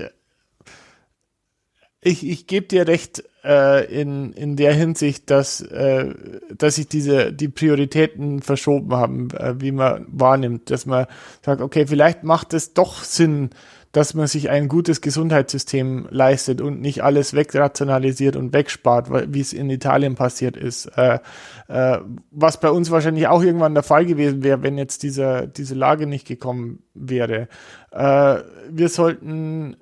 ich, 2.05 2.25
ich 2.27 2.45
gebe 2.45 2.67
dir 2.67 2.87
recht 2.87 3.23
äh, 3.43 3.85
in, 3.91 4.31
in 4.33 4.55
der 4.55 4.73
Hinsicht, 4.73 5.31
dass, 5.31 5.59
äh, 5.59 6.13
dass 6.55 6.75
sich 6.75 6.87
diese, 6.87 7.33
die 7.33 7.49
Prioritäten 7.49 8.43
verschoben 8.43 8.93
haben, 8.93 9.31
äh, 9.31 9.59
wie 9.59 9.71
man 9.71 10.05
wahrnimmt, 10.07 10.69
dass 10.69 10.85
man 10.85 11.07
sagt, 11.43 11.61
okay, 11.61 11.87
vielleicht 11.87 12.23
macht 12.23 12.53
es 12.53 12.75
doch 12.75 13.03
Sinn, 13.03 13.49
dass 13.91 14.13
man 14.13 14.27
sich 14.27 14.51
ein 14.51 14.67
gutes 14.67 15.01
Gesundheitssystem 15.01 16.07
leistet 16.11 16.61
und 16.61 16.79
nicht 16.79 17.01
alles 17.01 17.33
wegrationalisiert 17.33 18.35
und 18.35 18.53
wegspart, 18.53 19.33
wie 19.33 19.41
es 19.41 19.51
in 19.51 19.71
Italien 19.71 20.13
passiert 20.13 20.57
ist. 20.57 20.85
Äh, 20.97 21.17
äh, 21.67 21.99
was 22.29 22.59
bei 22.59 22.69
uns 22.69 22.91
wahrscheinlich 22.91 23.27
auch 23.27 23.41
irgendwann 23.41 23.73
der 23.73 23.83
Fall 23.83 24.05
gewesen 24.05 24.43
wäre, 24.43 24.61
wenn 24.61 24.77
jetzt 24.77 25.01
dieser, 25.01 25.47
diese 25.47 25.73
Lage 25.73 26.05
nicht 26.05 26.27
gekommen 26.27 26.83
wäre. 26.93 27.47
Äh, 27.91 28.41
wir 28.69 28.89
sollten 28.89 29.77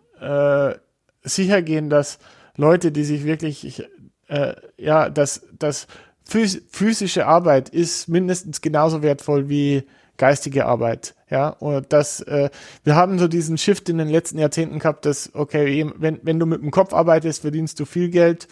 äh, 1.24 1.30
sicher 1.30 1.62
gehen, 1.62 1.90
dass 1.90 2.20
Leute, 2.56 2.92
die 2.92 3.04
sich 3.04 3.26
wirklich, 3.26 3.84
äh, 4.28 4.54
ja, 4.78 5.10
dass, 5.10 5.48
dass 5.58 5.88
phys 6.24 6.62
physische 6.70 7.26
Arbeit 7.26 7.70
ist 7.70 8.08
mindestens 8.08 8.62
genauso 8.62 9.02
wertvoll 9.02 9.50
wie 9.50 9.84
geistige 10.18 10.66
Arbeit. 10.66 11.16
Ja, 11.30 11.50
und 11.50 11.92
das, 11.92 12.22
äh, 12.22 12.50
wir 12.84 12.96
haben 12.96 13.18
so 13.18 13.28
diesen 13.28 13.58
Shift 13.58 13.90
in 13.90 13.98
den 13.98 14.10
letzten 14.10 14.38
Jahrzehnten 14.38 14.80
gehabt, 14.80 15.06
dass, 15.06 15.32
okay, 15.34 15.92
wenn, 15.98 16.20
wenn 16.22 16.40
du 16.40 16.46
mit 16.46 16.62
dem 16.62 16.70
Kopf 16.70 16.94
arbeitest, 16.94 17.42
verdienst 17.42 17.80
du 17.80 17.86
viel 17.86 18.10
Geld. 18.10 18.48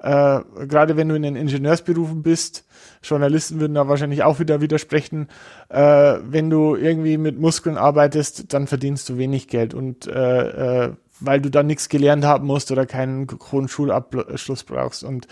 Äh, 0.00 0.40
gerade 0.66 0.96
wenn 0.96 1.08
du 1.08 1.14
in 1.14 1.22
den 1.22 1.36
Ingenieursberufen 1.36 2.22
bist, 2.22 2.64
Journalisten 3.02 3.60
würden 3.60 3.74
da 3.74 3.88
wahrscheinlich 3.88 4.22
auch 4.24 4.40
wieder 4.40 4.60
widersprechen, 4.60 5.28
äh, 5.68 6.16
wenn 6.24 6.50
du 6.50 6.74
irgendwie 6.74 7.16
mit 7.16 7.38
Muskeln 7.38 7.78
arbeitest, 7.78 8.52
dann 8.52 8.66
verdienst 8.66 9.08
du 9.08 9.16
wenig 9.16 9.46
Geld 9.46 9.72
und 9.72 10.06
äh, 10.06 10.86
äh, 10.86 10.92
weil 11.20 11.40
du 11.40 11.50
dann 11.50 11.66
nichts 11.66 11.88
gelernt 11.88 12.24
haben 12.24 12.46
musst 12.46 12.70
oder 12.72 12.86
keinen 12.86 13.26
hohen 13.52 13.68
Schulabschluss 13.68 14.64
brauchst. 14.64 15.04
Und 15.04 15.26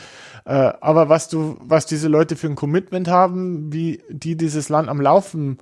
äh, 0.45 0.51
aber 0.81 1.09
was 1.09 1.29
du, 1.29 1.57
was 1.61 1.87
diese 1.87 2.09
Leute 2.09 2.37
für 2.37 2.47
ein 2.47 2.55
Commitment 2.55 3.09
haben, 3.09 3.73
wie 3.73 4.03
die 4.09 4.37
dieses 4.37 4.69
Land 4.69 4.89
am 4.89 5.01
Laufen 5.01 5.59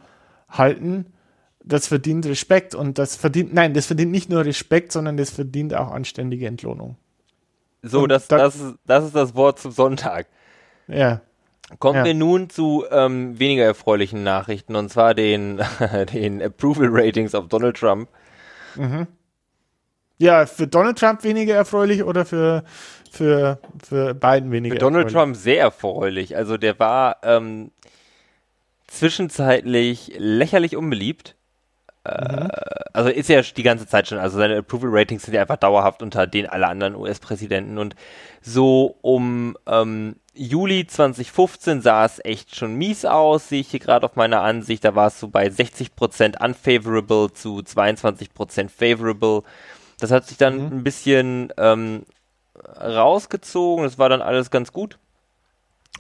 halten, 0.48 1.06
das 1.64 1.87
verdient 1.87 2.26
Respekt 2.26 2.74
und 2.74 2.98
das 2.98 3.16
verdient, 3.16 3.52
nein, 3.54 3.74
das 3.74 3.87
verdient 3.87 4.11
nicht 4.12 4.30
nur 4.30 4.44
Respekt, 4.44 4.92
sondern 4.92 5.16
das 5.16 5.30
verdient 5.30 5.74
auch 5.74 5.90
anständige 5.90 6.46
Entlohnung. 6.46 6.96
So, 7.83 8.02
Und 8.02 8.09
das, 8.11 8.28
da- 8.28 8.38
das, 8.38 8.56
ist- 8.56 8.74
das 8.87 9.04
ist 9.04 9.14
das 9.14 9.35
Wort 9.35 9.59
zum 9.59 9.70
Sonntag. 9.72 10.26
Ja. 10.88 11.20
Kommen 11.78 11.98
Ja. 11.98 12.04
wir 12.04 12.14
nun 12.14 12.50
zu 12.50 12.85
ähm, 12.90 13.38
weniger 13.38 13.64
erfreulichen 13.64 14.22
Nachrichten 14.24 14.74
und 14.74 14.90
zwar 14.90 15.14
den, 15.14 15.61
den 16.12 16.42
Approval 16.42 16.88
Ratings 16.90 17.35
auf 17.35 17.48
Donald 17.48 17.76
Trump. 17.76 18.09
Ja, 20.20 20.44
für 20.46 20.66
Donald 20.66 20.98
Trump 20.98 21.24
weniger 21.24 21.54
erfreulich 21.54 22.04
oder 22.04 22.26
für, 22.26 22.62
für, 23.11 23.59
für 23.83 24.14
Biden 24.14 24.50
weniger 24.52 24.74
Für 24.74 24.78
Donald 24.78 25.06
erfreulich? 25.06 25.14
Trump 25.14 25.37
sehr 25.37 25.61
erfreulich. 25.61 26.37
Also 26.37 26.59
der 26.59 26.78
war 26.78 27.16
ähm, 27.22 27.70
zwischenzeitlich 28.87 30.12
lächerlich 30.18 30.76
unbeliebt. 30.76 31.37
Äh, 32.04 32.48
Also 32.92 33.09
ist 33.11 33.28
ja 33.30 33.40
die 33.42 33.62
ganze 33.62 33.87
Zeit 33.87 34.09
schon, 34.09 34.18
also 34.18 34.37
seine 34.38 34.59
Approval 34.59 34.90
Ratings 34.92 35.22
sind 35.22 35.35
ja 35.35 35.42
einfach 35.42 35.56
dauerhaft 35.56 36.02
unter 36.02 36.26
den 36.26 36.46
aller 36.46 36.68
anderen 36.68 36.96
US-Präsidenten 36.96 37.78
und 37.78 37.94
so 38.42 38.96
um 39.02 39.56
ähm, 39.66 40.16
Juli 40.35 40.87
2015 40.87 41.83
sah 41.83 42.04
es 42.04 42.20
echt 42.24 42.56
schon 42.56 42.74
mies 42.74 43.04
aus, 43.04 43.48
sehe 43.48 43.61
ich 43.61 43.68
hier 43.70 43.80
gerade 43.80 44.04
auf 44.06 44.16
meiner 44.16 44.42
Ansicht, 44.42 44.85
da 44.85 44.94
war 44.94 45.09
es 45.09 45.20
so 45.20 45.28
bei 45.28 45.46
60% 45.46 46.42
unfavorable 46.44 47.33
zu 47.33 47.59
22% 47.59 48.68
favorable. 48.68 49.42
Das 50.00 50.10
hat 50.10 50.26
sich 50.26 50.38
dann 50.38 50.72
ein 50.72 50.84
bisschen 50.84 51.52
ähm, 51.56 52.04
rausgezogen, 52.80 53.84
das 53.84 53.98
war 53.98 54.08
dann 54.08 54.22
alles 54.22 54.50
ganz 54.50 54.72
gut 54.72 54.98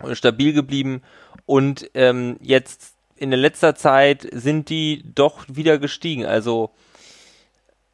und 0.02 0.16
stabil 0.16 0.52
geblieben 0.52 1.02
und 1.46 1.90
ähm, 1.94 2.36
jetzt 2.40 2.94
in 3.16 3.30
der 3.30 3.38
letzter 3.38 3.74
Zeit 3.74 4.26
sind 4.32 4.70
die 4.70 5.04
doch 5.14 5.44
wieder 5.48 5.78
gestiegen. 5.78 6.24
Also 6.24 6.70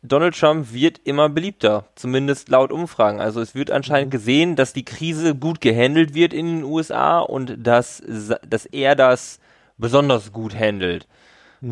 Donald 0.03 0.38
Trump 0.38 0.73
wird 0.73 1.01
immer 1.05 1.29
beliebter, 1.29 1.85
zumindest 1.97 2.49
laut 2.49 2.71
Umfragen. 2.71 3.21
Also 3.21 3.40
es 3.40 3.55
wird 3.55 3.73
anscheinend 3.73 4.12
gesehen, 4.12 4.55
dass 4.55 4.73
die 4.73 4.85
Krise 4.85 5.35
gut 5.35 5.61
gehandelt 5.61 6.14
wird 6.14 6.33
in 6.33 6.47
den 6.47 6.64
USA 6.64 7.19
und 7.19 7.57
dass, 7.59 8.03
dass 8.49 8.66
er 8.66 8.95
das 8.95 9.40
besonders 9.79 10.33
gut 10.33 10.55
handelt. 10.55 11.09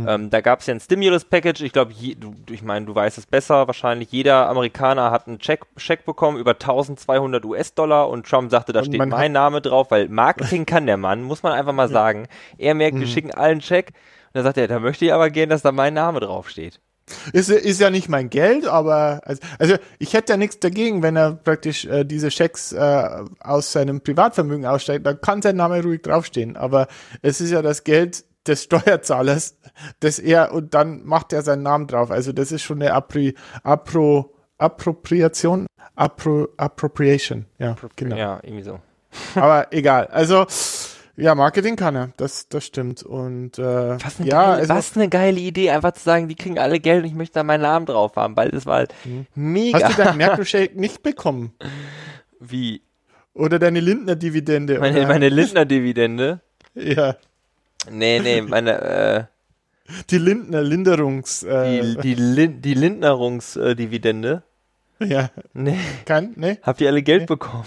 Ähm, 0.09 0.31
da 0.31 0.41
gab 0.41 0.61
es 0.61 0.67
ja 0.67 0.75
ein 0.75 0.81
Stimulus-Package. 0.81 1.63
Ich 1.63 1.73
glaube, 1.73 1.93
ich 1.93 2.63
meine, 2.63 2.87
du 2.87 2.95
weißt 2.95 3.19
es 3.19 3.27
besser. 3.27 3.67
Wahrscheinlich 3.67 4.11
jeder 4.13 4.49
Amerikaner 4.49 5.11
hat 5.11 5.29
einen 5.29 5.39
Check, 5.39 5.63
Check 5.77 6.05
bekommen 6.05 6.39
über 6.39 6.53
1200 6.53 7.45
US-Dollar 7.45 8.09
und 8.09 8.27
Trump 8.27 8.51
sagte, 8.51 8.73
da 8.73 8.81
Und 8.81 8.87
steht 8.87 9.07
mein 9.07 9.33
Name 9.33 9.61
drauf, 9.61 9.91
weil 9.91 10.09
Marketing 10.11 10.67
kann 10.67 10.87
der 10.87 10.97
Mann, 10.97 11.23
muss 11.23 11.43
man 11.43 11.53
einfach 11.53 11.73
mal 11.73 11.89
sagen. 11.89 12.27
Er 12.59 12.75
merkt, 12.75 12.99
wir 12.99 13.07
schicken 13.07 13.33
allen 13.33 13.61
Check. 13.61 13.89
Und 13.89 14.35
dann 14.35 14.45
sagt 14.45 14.57
er, 14.57 14.69
da 14.69 14.81
möchte 14.81 15.05
ich 15.05 15.13
aber 15.13 15.31
gern, 15.31 15.49
dass 15.49 15.63
da 15.63 15.73
mein 15.73 15.95
Name 15.95 16.21
draufsteht. 16.21 16.81
Ist, 17.33 17.51
ist 17.51 17.81
ja 17.81 17.91
nicht 17.91 18.09
mein 18.09 18.31
Geld, 18.31 18.67
aber 18.67 19.21
also, 19.25 19.43
also 19.59 19.75
ich 19.99 20.15
hätte 20.15 20.33
ja 20.33 20.37
nichts 20.39 20.59
dagegen, 20.59 21.03
wenn 21.03 21.17
er 21.17 21.33
praktisch 21.33 21.85
äh, 21.85 22.05
diese 22.05 22.31
Schecks 22.31 22.73
äh, 22.73 23.25
aus 23.41 23.73
seinem 23.73 24.01
Privatvermögen 24.01 24.65
aussteigt, 24.65 25.07
dann 25.07 25.21
kann 25.21 25.43
sein 25.43 25.57
Name 25.57 25.83
ruhig 25.83 26.01
draufstehen. 26.01 26.57
Aber 26.57 26.89
es 27.21 27.43
ist 27.43 27.51
ja 27.51 27.61
das 27.61 27.85
Geld 27.85 28.25
des 28.47 28.65
Steuerzahlers, 28.65 29.59
das 30.01 30.19
er 30.19 30.53
und 30.53 30.75
dann 30.75 31.05
macht 31.05 31.33
er 31.33 31.43
seinen 31.43 31.63
Namen 31.63 31.87
drauf. 31.87 32.11
Also 32.11 32.33
das 32.33 32.53
ist 32.53 32.63
schon 32.63 32.83
eine 32.83 32.93
Appri, 32.93 33.35
Appro, 33.63 34.35
Appropriation, 34.59 35.67
Appro, 35.95 36.49
Appropriation. 36.57 37.47
Ja, 37.59 37.77
genau. 37.97 38.17
Ja, 38.17 38.41
irgendwie 38.43 38.65
so. 38.65 38.81
Aber 39.35 39.73
egal. 39.73 40.07
Also 40.09 40.47
ja, 41.17 41.35
Marketing 41.35 41.77
kann 41.77 41.95
er. 41.95 42.11
Das, 42.17 42.49
das 42.49 42.67
stimmt. 42.67 43.03
Und 43.03 43.59
äh, 43.59 43.63
Was 43.63 44.19
eine, 44.19 44.29
ja, 44.29 44.43
geile, 44.43 44.57
also, 44.57 44.75
was 44.75 44.97
eine 44.97 45.09
geile 45.09 45.39
Idee, 45.39 45.71
einfach 45.71 45.93
zu 45.93 46.03
sagen, 46.03 46.29
die 46.29 46.35
kriegen 46.35 46.59
alle 46.59 46.81
Geld 46.81 47.03
und 47.03 47.09
ich 47.09 47.15
möchte 47.15 47.35
da 47.35 47.45
meinen 47.45 47.63
Namen 47.63 47.87
drauf 47.87 48.17
haben, 48.17 48.37
weil 48.37 48.51
das 48.51 48.67
war 48.67 48.77
halt 48.77 48.95
mega. 49.35 49.81
hast 49.81 49.97
du 49.99 50.03
deinen 50.03 50.17
Merkel-Shake 50.19 50.77
nicht 50.77 51.03
bekommen? 51.03 51.53
Wie? 52.41 52.83
Oder 53.33 53.59
deine 53.59 53.81
Lindner-Dividende? 53.81 54.79
Meine, 54.81 55.07
meine 55.07 55.29
Lindner-Dividende? 55.29 56.41
Ja, 56.75 57.17
Nee, 57.91 58.21
nee, 58.21 58.41
meine, 58.43 58.81
äh, 58.81 59.25
die 60.11 60.19
Lindner 60.19 60.63
Linderungs. 60.63 61.41
die, 61.41 61.47
Äh, 61.47 61.97
die, 62.03 62.15
Lin 62.15 62.63
die 62.63 62.75
Lindnerungsdividende. 62.75 64.43
ja, 65.01 65.31
Nee, 65.53 65.79
kein, 66.07 66.33
ne? 66.37 66.59
habt 66.63 66.81
ihr 66.81 66.89
alle 66.89 67.03
Geld 67.03 67.27
bekommen? 67.27 67.65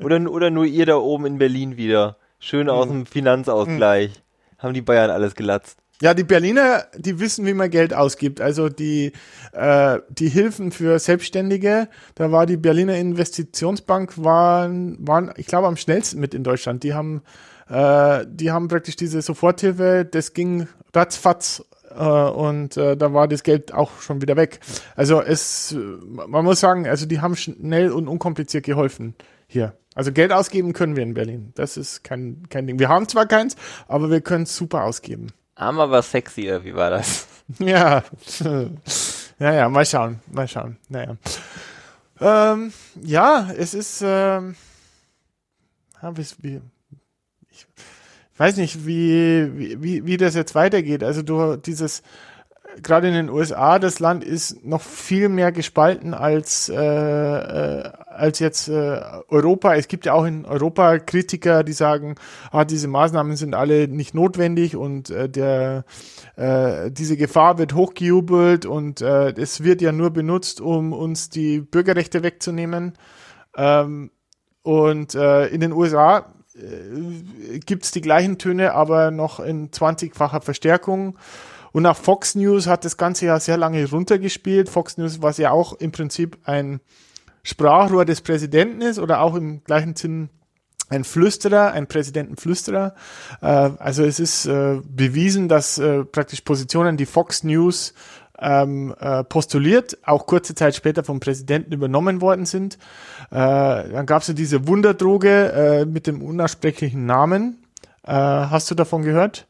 Oder, 0.00 0.30
oder 0.30 0.50
nur 0.50 0.64
ihr 0.64 0.86
da 0.86 0.96
oben 0.96 1.26
in 1.26 1.38
Berlin 1.38 1.76
wieder? 1.76 2.16
Schön 2.38 2.68
aus 2.68 2.88
dem 2.88 3.06
Finanzausgleich. 3.06 4.22
Haben 4.58 4.74
die 4.74 4.82
Bayern 4.82 5.10
alles 5.10 5.34
gelatzt. 5.34 5.78
Ja, 6.02 6.12
die 6.12 6.24
Berliner, 6.24 6.84
die 6.96 7.20
wissen, 7.20 7.46
wie 7.46 7.54
man 7.54 7.70
Geld 7.70 7.94
ausgibt. 7.94 8.40
Also 8.40 8.68
die, 8.68 9.12
äh, 9.52 9.98
die 10.10 10.28
Hilfen 10.28 10.72
für 10.72 10.98
Selbstständige, 10.98 11.88
da 12.16 12.32
war 12.32 12.46
die 12.46 12.56
Berliner 12.56 12.96
Investitionsbank, 12.96 14.22
waren, 14.22 14.96
waren 15.06 15.32
ich 15.36 15.46
glaube, 15.46 15.68
am 15.68 15.76
schnellsten 15.76 16.20
mit 16.20 16.34
in 16.34 16.44
Deutschland. 16.44 16.82
Die 16.82 16.94
haben, 16.94 17.22
äh, 17.68 18.26
die 18.28 18.50
haben 18.50 18.68
praktisch 18.68 18.96
diese 18.96 19.22
Soforthilfe, 19.22 20.06
das 20.10 20.32
ging 20.32 20.68
ratzfatz 20.94 21.64
äh, 21.90 22.02
und 22.02 22.76
äh, 22.76 22.96
da 22.96 23.12
war 23.12 23.28
das 23.28 23.42
Geld 23.42 23.72
auch 23.72 24.00
schon 24.00 24.20
wieder 24.22 24.36
weg. 24.36 24.60
Also 24.96 25.22
es, 25.22 25.72
äh, 25.72 25.76
man 25.76 26.44
muss 26.44 26.60
sagen, 26.60 26.86
also 26.86 27.06
die 27.06 27.20
haben 27.20 27.36
schnell 27.36 27.90
und 27.92 28.08
unkompliziert 28.08 28.64
geholfen 28.64 29.14
hier. 29.46 29.74
Also 29.94 30.12
Geld 30.12 30.32
ausgeben 30.32 30.72
können 30.72 30.96
wir 30.96 31.02
in 31.02 31.14
Berlin. 31.14 31.52
Das 31.54 31.76
ist 31.76 32.02
kein, 32.02 32.48
kein 32.48 32.66
Ding. 32.66 32.78
Wir 32.78 32.88
haben 32.88 33.08
zwar 33.08 33.26
keins, 33.26 33.56
aber 33.86 34.10
wir 34.10 34.20
können 34.20 34.44
es 34.44 34.56
super 34.56 34.84
ausgeben. 34.84 35.28
Arm 35.54 35.78
aber 35.78 36.02
sexy, 36.02 36.48
oder 36.48 36.64
wie 36.64 36.74
war 36.74 36.90
das? 36.90 37.28
Ja. 37.58 38.02
ja, 39.38 39.52
ja, 39.52 39.68
mal 39.68 39.84
schauen, 39.84 40.18
mal 40.32 40.48
schauen. 40.48 40.78
Naja. 40.88 41.18
Ähm, 42.18 42.72
ja, 43.02 43.50
es 43.54 43.74
ist, 43.74 44.00
ähm, 44.02 44.56
ja, 46.00 46.16
wie, 46.16 46.62
ich 47.54 48.40
weiß 48.40 48.56
nicht, 48.56 48.86
wie, 48.86 49.82
wie, 49.82 50.06
wie 50.06 50.16
das 50.16 50.34
jetzt 50.34 50.54
weitergeht. 50.54 51.04
Also 51.04 51.22
du, 51.22 51.56
dieses, 51.56 52.02
gerade 52.82 53.08
in 53.08 53.14
den 53.14 53.30
USA, 53.30 53.78
das 53.78 54.00
Land 54.00 54.24
ist 54.24 54.64
noch 54.64 54.80
viel 54.80 55.28
mehr 55.28 55.52
gespalten 55.52 56.14
als, 56.14 56.68
äh, 56.68 56.74
äh, 56.74 57.90
als 58.08 58.38
jetzt 58.38 58.68
äh, 58.68 59.00
Europa. 59.28 59.74
Es 59.74 59.88
gibt 59.88 60.06
ja 60.06 60.14
auch 60.14 60.24
in 60.24 60.44
Europa 60.44 60.98
Kritiker, 60.98 61.62
die 61.62 61.72
sagen, 61.72 62.16
ah, 62.50 62.64
diese 62.64 62.88
Maßnahmen 62.88 63.36
sind 63.36 63.54
alle 63.54 63.88
nicht 63.88 64.14
notwendig 64.14 64.76
und 64.76 65.10
äh, 65.10 65.28
der, 65.28 65.84
äh, 66.36 66.90
diese 66.90 67.16
Gefahr 67.16 67.58
wird 67.58 67.74
hochgejubelt 67.74 68.66
und 68.66 69.00
äh, 69.00 69.32
es 69.32 69.62
wird 69.62 69.82
ja 69.82 69.92
nur 69.92 70.10
benutzt, 70.10 70.60
um 70.60 70.92
uns 70.92 71.30
die 71.30 71.60
Bürgerrechte 71.60 72.22
wegzunehmen. 72.22 72.94
Ähm, 73.56 74.10
und 74.62 75.14
äh, 75.14 75.46
in 75.48 75.60
den 75.60 75.72
USA 75.72 76.32
äh, 76.56 77.58
gibt 77.58 77.84
es 77.84 77.90
die 77.90 78.00
gleichen 78.00 78.38
Töne, 78.38 78.74
aber 78.74 79.10
noch 79.10 79.40
in 79.40 79.70
20-facher 79.70 80.40
Verstärkung. 80.40 81.18
Und 81.72 81.86
auch 81.86 81.96
Fox 81.96 82.34
News 82.36 82.66
hat 82.66 82.84
das 82.84 82.96
Ganze 82.96 83.26
ja 83.26 83.40
sehr 83.40 83.56
lange 83.56 83.88
runtergespielt. 83.88 84.68
Fox 84.68 84.96
News, 84.96 85.22
was 85.22 85.38
ja 85.38 85.50
auch 85.50 85.72
im 85.72 85.90
Prinzip 85.90 86.38
ein 86.44 86.80
Sprachrohr 87.42 88.04
des 88.04 88.20
Präsidenten 88.20 88.80
ist 88.80 88.98
oder 88.98 89.20
auch 89.20 89.34
im 89.34 89.64
gleichen 89.64 89.96
Sinn 89.96 90.30
ein 90.88 91.02
Flüsterer, 91.04 91.72
ein 91.72 91.86
Präsidentenflüsterer. 91.86 92.94
Äh, 93.40 93.46
also 93.46 94.04
es 94.04 94.20
ist 94.20 94.46
äh, 94.46 94.80
bewiesen, 94.84 95.48
dass 95.48 95.78
äh, 95.78 96.04
praktisch 96.04 96.42
Positionen, 96.42 96.96
die 96.96 97.06
Fox 97.06 97.42
News 97.42 97.94
ähm, 98.38 98.94
äh, 98.98 99.24
postuliert, 99.24 99.98
auch 100.04 100.26
kurze 100.26 100.54
Zeit 100.54 100.74
später 100.74 101.04
vom 101.04 101.20
Präsidenten 101.20 101.72
übernommen 101.72 102.20
worden 102.20 102.46
sind. 102.46 102.78
Äh, 103.30 103.36
dann 103.90 104.06
gab 104.06 104.22
es 104.22 104.28
ja 104.28 104.34
diese 104.34 104.66
Wunderdroge 104.66 105.52
äh, 105.52 105.84
mit 105.84 106.06
dem 106.06 106.22
unaussprechlichen 106.22 107.06
Namen. 107.06 107.64
Äh, 108.04 108.12
hast 108.12 108.70
du 108.70 108.74
davon 108.74 109.02
gehört? 109.02 109.46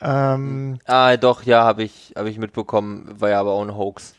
Ähm, 0.00 0.78
ah, 0.86 1.16
doch, 1.16 1.44
ja, 1.44 1.64
habe 1.64 1.84
ich, 1.84 2.12
hab 2.16 2.26
ich 2.26 2.38
mitbekommen, 2.38 3.08
war 3.18 3.30
ja 3.30 3.40
aber 3.40 3.52
auch 3.52 3.62
ein 3.62 3.76
Hoax. 3.76 4.14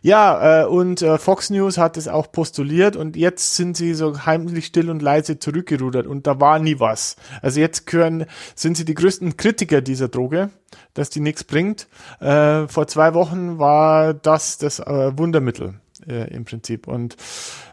Ja, 0.00 0.62
äh, 0.62 0.66
und 0.66 1.02
äh, 1.02 1.18
Fox 1.18 1.50
News 1.50 1.76
hat 1.78 1.96
es 1.96 2.06
auch 2.06 2.30
postuliert 2.30 2.94
und 2.94 3.16
jetzt 3.16 3.56
sind 3.56 3.76
sie 3.76 3.94
so 3.94 4.26
heimlich 4.26 4.66
still 4.66 4.90
und 4.90 5.02
leise 5.02 5.38
zurückgerudert 5.38 6.06
und 6.06 6.26
da 6.26 6.40
war 6.40 6.58
nie 6.58 6.78
was. 6.78 7.16
Also 7.42 7.60
jetzt 7.60 7.86
gehören, 7.86 8.26
sind 8.54 8.76
sie 8.76 8.84
die 8.84 8.94
größten 8.94 9.36
Kritiker 9.36 9.80
dieser 9.80 10.08
Droge, 10.08 10.50
dass 10.94 11.10
die 11.10 11.20
nichts 11.20 11.42
bringt. 11.42 11.88
Äh, 12.20 12.68
vor 12.68 12.86
zwei 12.86 13.14
Wochen 13.14 13.58
war 13.58 14.14
das 14.14 14.58
das 14.58 14.78
äh, 14.78 15.18
Wundermittel 15.18 15.74
äh, 16.08 16.34
im 16.34 16.44
Prinzip 16.44 16.88
und 16.88 17.16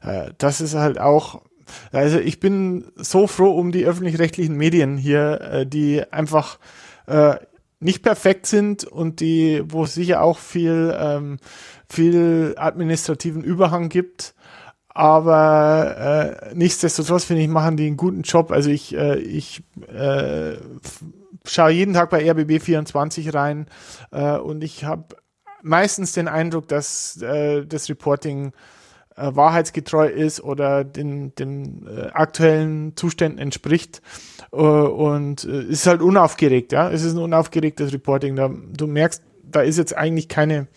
äh, 0.04 0.32
das 0.38 0.62
ist 0.62 0.76
halt 0.76 1.00
auch 1.00 1.42
also 1.92 2.20
ich 2.20 2.40
bin 2.40 2.92
so 2.96 3.28
froh 3.28 3.52
um 3.52 3.72
die 3.72 3.86
öffentlich-rechtlichen 3.86 4.56
Medien 4.56 4.98
hier, 4.98 5.42
äh, 5.42 5.66
die 5.66 6.04
einfach 6.12 6.60
äh, 7.08 7.36
nicht 7.80 8.04
perfekt 8.04 8.46
sind 8.46 8.84
und 8.84 9.20
die, 9.20 9.64
wo 9.66 9.84
es 9.84 9.94
sicher 9.94 10.22
auch 10.22 10.40
viel, 10.40 10.96
ähm, 10.98 11.38
viel 11.90 12.56
administrativen 12.58 13.44
Überhang 13.44 13.90
gibt. 13.90 14.34
Aber 14.90 16.40
äh, 16.50 16.56
nichtsdestotrotz 16.56 17.26
finde 17.26 17.44
ich, 17.44 17.50
machen 17.50 17.76
die 17.76 17.88
einen 17.88 17.98
guten 17.98 18.22
Job. 18.22 18.52
Also 18.52 18.70
ich, 18.70 18.96
äh, 18.96 19.20
ich 19.20 19.62
äh, 19.94 20.54
schaue 21.46 21.72
jeden 21.72 21.94
Tag 21.94 22.10
bei 22.10 22.24
RBB24 22.24 23.34
rein 23.34 23.68
äh, 24.12 24.38
und 24.38 24.64
ich 24.64 24.86
habe 24.86 25.18
meistens 25.66 26.14
den 26.14 26.28
Eindruck, 26.28 26.68
dass 26.68 27.22
äh, 27.22 27.66
das 27.66 27.90
Reporting 27.90 28.54
äh, 29.16 29.32
wahrheitsgetreu 29.34 30.08
ist 30.08 30.42
oder 30.42 30.84
den, 30.84 31.34
den 31.36 31.88
äh, 31.88 32.08
aktuellen 32.14 32.96
Zuständen 32.96 33.40
entspricht. 33.40 34.02
Äh, 34.52 34.58
und 34.58 35.44
äh, 35.44 35.64
ist 35.64 35.88
halt 35.88 36.02
unaufgeregt, 36.02 36.72
ja. 36.72 36.90
Es 36.90 37.04
ist 37.04 37.14
ein 37.14 37.22
unaufgeregtes 37.22 37.92
Reporting. 37.94 38.36
Da, 38.36 38.50
du 38.50 38.88
merkst, 38.88 39.24
da 39.44 39.62
ist 39.62 39.78
jetzt 39.78 39.98
eigentlich 39.98 40.30
keine 40.30 40.68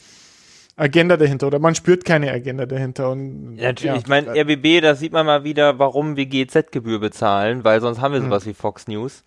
Agenda 0.77 1.17
dahinter 1.17 1.49
oder 1.49 1.59
man 1.59 1.75
spürt 1.75 2.05
keine 2.05 2.33
Agenda 2.33 2.65
dahinter. 2.65 3.11
Und, 3.11 3.57
ja, 3.57 3.69
natürlich, 3.69 3.95
ja, 3.95 3.97
ich 3.97 4.07
meine, 4.07 4.31
RBB, 4.31 4.81
da 4.81 4.95
sieht 4.95 5.13
man 5.13 5.27
mal 5.27 5.45
wieder, 5.45 5.79
warum 5.79 6.17
wir 6.17 6.27
GZ-Gebühr 6.27 7.01
bezahlen, 7.01 7.65
weil 7.65 7.81
sonst 7.81 8.01
haben 8.01 8.15
wir 8.15 8.23
sowas 8.23 8.47
mhm. 8.47 8.51
wie 8.51 8.55
Fox 8.55 8.87
News. 8.87 9.25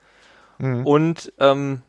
Mhm. 0.57 0.87
Und 0.87 1.33
ähm, 1.39 1.81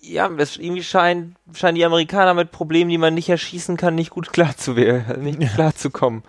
ja, 0.00 0.30
es 0.38 0.56
irgendwie 0.56 0.82
scheinen, 0.82 1.36
scheinen 1.54 1.74
die 1.74 1.84
Amerikaner 1.84 2.34
mit 2.34 2.50
Problemen, 2.50 2.90
die 2.90 2.98
man 2.98 3.14
nicht 3.14 3.28
erschießen 3.28 3.76
kann, 3.76 3.94
nicht 3.94 4.10
gut 4.10 4.32
klar 4.32 4.56
zu 4.56 4.72
nicht 4.72 5.42
ja. 5.42 5.48
klar 5.48 5.74
zu 5.74 5.90
kommen. 5.90 6.22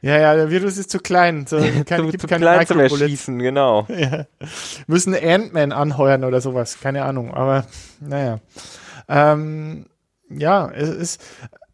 Ja, 0.00 0.18
ja, 0.18 0.34
der 0.34 0.50
Virus 0.50 0.78
ist 0.78 0.90
zu 0.90 0.98
klein. 0.98 1.46
So, 1.46 1.58
kein, 1.86 2.10
zu, 2.10 2.18
zu 2.18 2.26
keine 2.26 2.44
klein 2.44 2.66
zum 2.66 2.80
Erschießen, 2.80 3.38
genau. 3.38 3.86
Ja. 3.88 4.26
Müssen 4.86 5.14
Ant-Man 5.14 5.72
anheuern 5.72 6.24
oder 6.24 6.40
sowas, 6.40 6.80
keine 6.80 7.04
Ahnung, 7.04 7.32
aber 7.32 7.66
naja. 8.00 8.40
Ähm, 9.08 9.86
ja, 10.28 10.70
es 10.70 10.88
ist, 10.88 11.20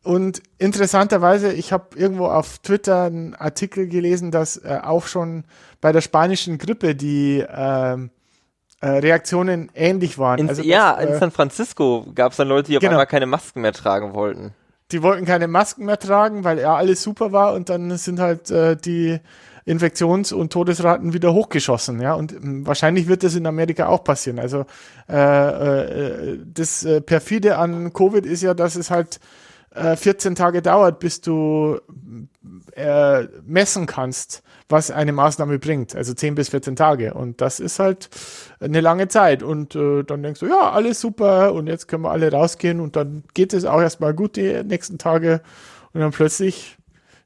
und 0.02 0.42
interessanterweise, 0.58 1.52
ich 1.52 1.72
habe 1.72 1.96
irgendwo 1.96 2.26
auf 2.26 2.58
Twitter 2.58 3.04
einen 3.04 3.34
Artikel 3.34 3.88
gelesen, 3.88 4.30
dass 4.30 4.56
äh, 4.56 4.80
auch 4.82 5.06
schon 5.06 5.44
bei 5.80 5.92
der 5.92 6.00
spanischen 6.00 6.58
Grippe 6.58 6.94
die 6.94 7.44
ähm, 7.48 8.10
äh, 8.80 8.88
Reaktionen 8.88 9.70
ähnlich 9.74 10.18
waren. 10.18 10.38
In, 10.38 10.48
also, 10.48 10.62
ja, 10.62 10.94
dass, 10.94 11.04
in 11.04 11.12
äh, 11.14 11.18
San 11.18 11.30
Francisco 11.30 12.06
gab 12.14 12.32
es 12.32 12.38
dann 12.38 12.48
Leute, 12.48 12.68
die 12.68 12.76
auf 12.76 12.80
genau. 12.80 12.92
einmal 12.92 13.06
keine 13.06 13.26
Masken 13.26 13.60
mehr 13.60 13.72
tragen 13.72 14.14
wollten. 14.14 14.54
Die 14.92 15.02
wollten 15.02 15.26
keine 15.26 15.48
Masken 15.48 15.84
mehr 15.84 15.98
tragen, 15.98 16.44
weil 16.44 16.60
ja 16.60 16.74
alles 16.74 17.02
super 17.02 17.32
war 17.32 17.54
und 17.54 17.68
dann 17.68 17.96
sind 17.98 18.20
halt 18.20 18.50
äh, 18.50 18.76
die 18.76 19.20
Infektions- 19.68 20.32
und 20.32 20.50
Todesraten 20.50 21.12
wieder 21.12 21.34
hochgeschossen, 21.34 22.00
ja. 22.00 22.14
Und 22.14 22.32
ähm, 22.32 22.66
wahrscheinlich 22.66 23.06
wird 23.06 23.22
das 23.22 23.34
in 23.34 23.46
Amerika 23.46 23.88
auch 23.88 24.02
passieren. 24.02 24.38
Also 24.38 24.64
äh, 25.10 26.32
äh, 26.32 26.38
das 26.46 26.84
äh, 26.84 27.02
perfide 27.02 27.58
an 27.58 27.92
Covid 27.92 28.24
ist 28.24 28.42
ja, 28.42 28.54
dass 28.54 28.76
es 28.76 28.90
halt 28.90 29.20
14 29.70 30.34
Tage 30.34 30.62
dauert, 30.62 30.98
bis 30.98 31.20
du 31.20 31.78
messen 33.44 33.86
kannst, 33.86 34.42
was 34.68 34.90
eine 34.90 35.12
Maßnahme 35.12 35.58
bringt. 35.58 35.94
Also 35.94 36.14
10 36.14 36.34
bis 36.34 36.50
14 36.50 36.76
Tage. 36.76 37.14
Und 37.14 37.40
das 37.40 37.60
ist 37.60 37.78
halt 37.78 38.10
eine 38.60 38.80
lange 38.80 39.08
Zeit. 39.08 39.42
Und 39.42 39.74
äh, 39.74 40.02
dann 40.02 40.22
denkst 40.22 40.40
du, 40.40 40.46
ja, 40.46 40.70
alles 40.70 41.00
super 41.00 41.52
und 41.54 41.66
jetzt 41.66 41.88
können 41.88 42.02
wir 42.02 42.10
alle 42.10 42.30
rausgehen 42.30 42.80
und 42.80 42.96
dann 42.96 43.24
geht 43.34 43.52
es 43.52 43.64
auch 43.64 43.80
erstmal 43.80 44.14
gut 44.14 44.36
die 44.36 44.62
nächsten 44.64 44.98
Tage. 44.98 45.40
Und 45.92 46.00
dann 46.00 46.10
plötzlich 46.10 46.76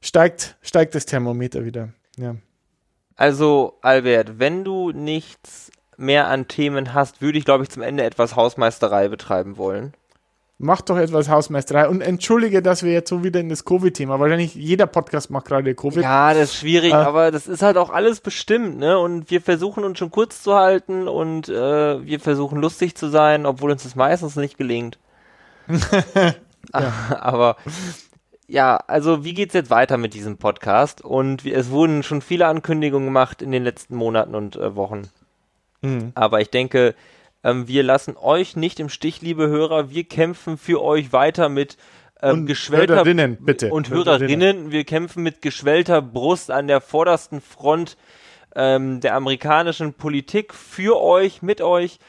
steigt, 0.01 0.57
steigt 0.61 0.95
das 0.95 1.05
Thermometer 1.05 1.65
wieder. 1.65 1.89
Ja. 2.17 2.35
Also, 3.15 3.77
Albert, 3.81 4.39
wenn 4.39 4.63
du 4.63 4.91
nichts 4.91 5.71
mehr 5.97 6.27
an 6.27 6.47
Themen 6.47 6.93
hast, 6.93 7.21
würde 7.21 7.37
ich, 7.37 7.45
glaube 7.45 7.63
ich, 7.63 7.69
zum 7.69 7.83
Ende 7.83 8.03
etwas 8.03 8.35
Hausmeisterei 8.35 9.07
betreiben 9.09 9.57
wollen 9.57 9.93
mach 10.63 10.81
doch 10.81 10.97
etwas 10.97 11.29
Hausmeisterei 11.29 11.89
und 11.89 12.01
entschuldige, 12.01 12.61
dass 12.61 12.83
wir 12.83 12.93
jetzt 12.93 13.09
so 13.09 13.23
wieder 13.23 13.39
in 13.39 13.49
das 13.49 13.65
Covid-Thema, 13.65 14.19
wahrscheinlich 14.19 14.55
jeder 14.55 14.87
Podcast 14.87 15.29
macht 15.29 15.45
gerade 15.45 15.75
Covid. 15.75 16.01
Ja, 16.01 16.33
das 16.33 16.51
ist 16.51 16.55
schwierig, 16.55 16.93
äh, 16.93 16.95
aber 16.95 17.31
das 17.31 17.47
ist 17.47 17.61
halt 17.61 17.77
auch 17.77 17.89
alles 17.89 18.21
bestimmt, 18.21 18.77
ne? 18.79 18.97
Und 18.97 19.29
wir 19.29 19.41
versuchen 19.41 19.83
uns 19.83 19.99
schon 19.99 20.09
kurz 20.09 20.41
zu 20.41 20.55
halten 20.55 21.07
und 21.07 21.49
äh, 21.49 22.05
wir 22.05 22.19
versuchen 22.19 22.59
lustig 22.59 22.95
zu 22.95 23.09
sein, 23.09 23.45
obwohl 23.45 23.71
uns 23.71 23.83
das 23.83 23.95
meistens 23.95 24.35
nicht 24.35 24.57
gelingt. 24.57 24.97
aber 26.71 27.57
ja, 28.47 28.77
also 28.87 29.25
wie 29.25 29.33
geht's 29.33 29.53
jetzt 29.53 29.69
weiter 29.69 29.97
mit 29.97 30.13
diesem 30.13 30.37
Podcast? 30.37 31.01
Und 31.03 31.45
es 31.45 31.71
wurden 31.71 32.03
schon 32.03 32.21
viele 32.21 32.47
Ankündigungen 32.47 33.07
gemacht 33.07 33.41
in 33.41 33.51
den 33.51 33.63
letzten 33.63 33.95
Monaten 33.95 34.33
und 34.33 34.55
äh, 34.55 34.75
Wochen. 34.75 35.09
Mhm. 35.81 36.13
Aber 36.15 36.39
ich 36.39 36.49
denke, 36.49 36.95
ähm, 37.43 37.67
wir 37.67 37.83
lassen 37.83 38.15
euch 38.17 38.55
nicht 38.55 38.79
im 38.79 38.89
Stich, 38.89 39.21
liebe 39.21 39.47
Hörer. 39.47 39.89
Wir 39.89 40.05
kämpfen 40.05 40.57
für 40.57 40.81
euch 40.81 41.11
weiter 41.11 41.49
mit 41.49 41.77
ähm, 42.21 42.39
und 42.39 42.45
geschwellter 42.45 42.95
Hörerinnen, 42.95 43.37
bitte. 43.41 43.69
und 43.71 43.89
Hörerinnen. 43.89 44.41
Hörerinnen. 44.41 44.71
Wir 44.71 44.85
kämpfen 44.85 45.23
mit 45.23 45.41
geschwellter 45.41 46.01
Brust 46.01 46.51
an 46.51 46.67
der 46.67 46.81
vordersten 46.81 47.41
Front 47.41 47.97
ähm, 48.55 49.01
der 49.01 49.15
amerikanischen 49.15 49.93
Politik 49.93 50.53
für 50.53 51.01
euch, 51.01 51.41
mit 51.41 51.61
euch. 51.61 51.99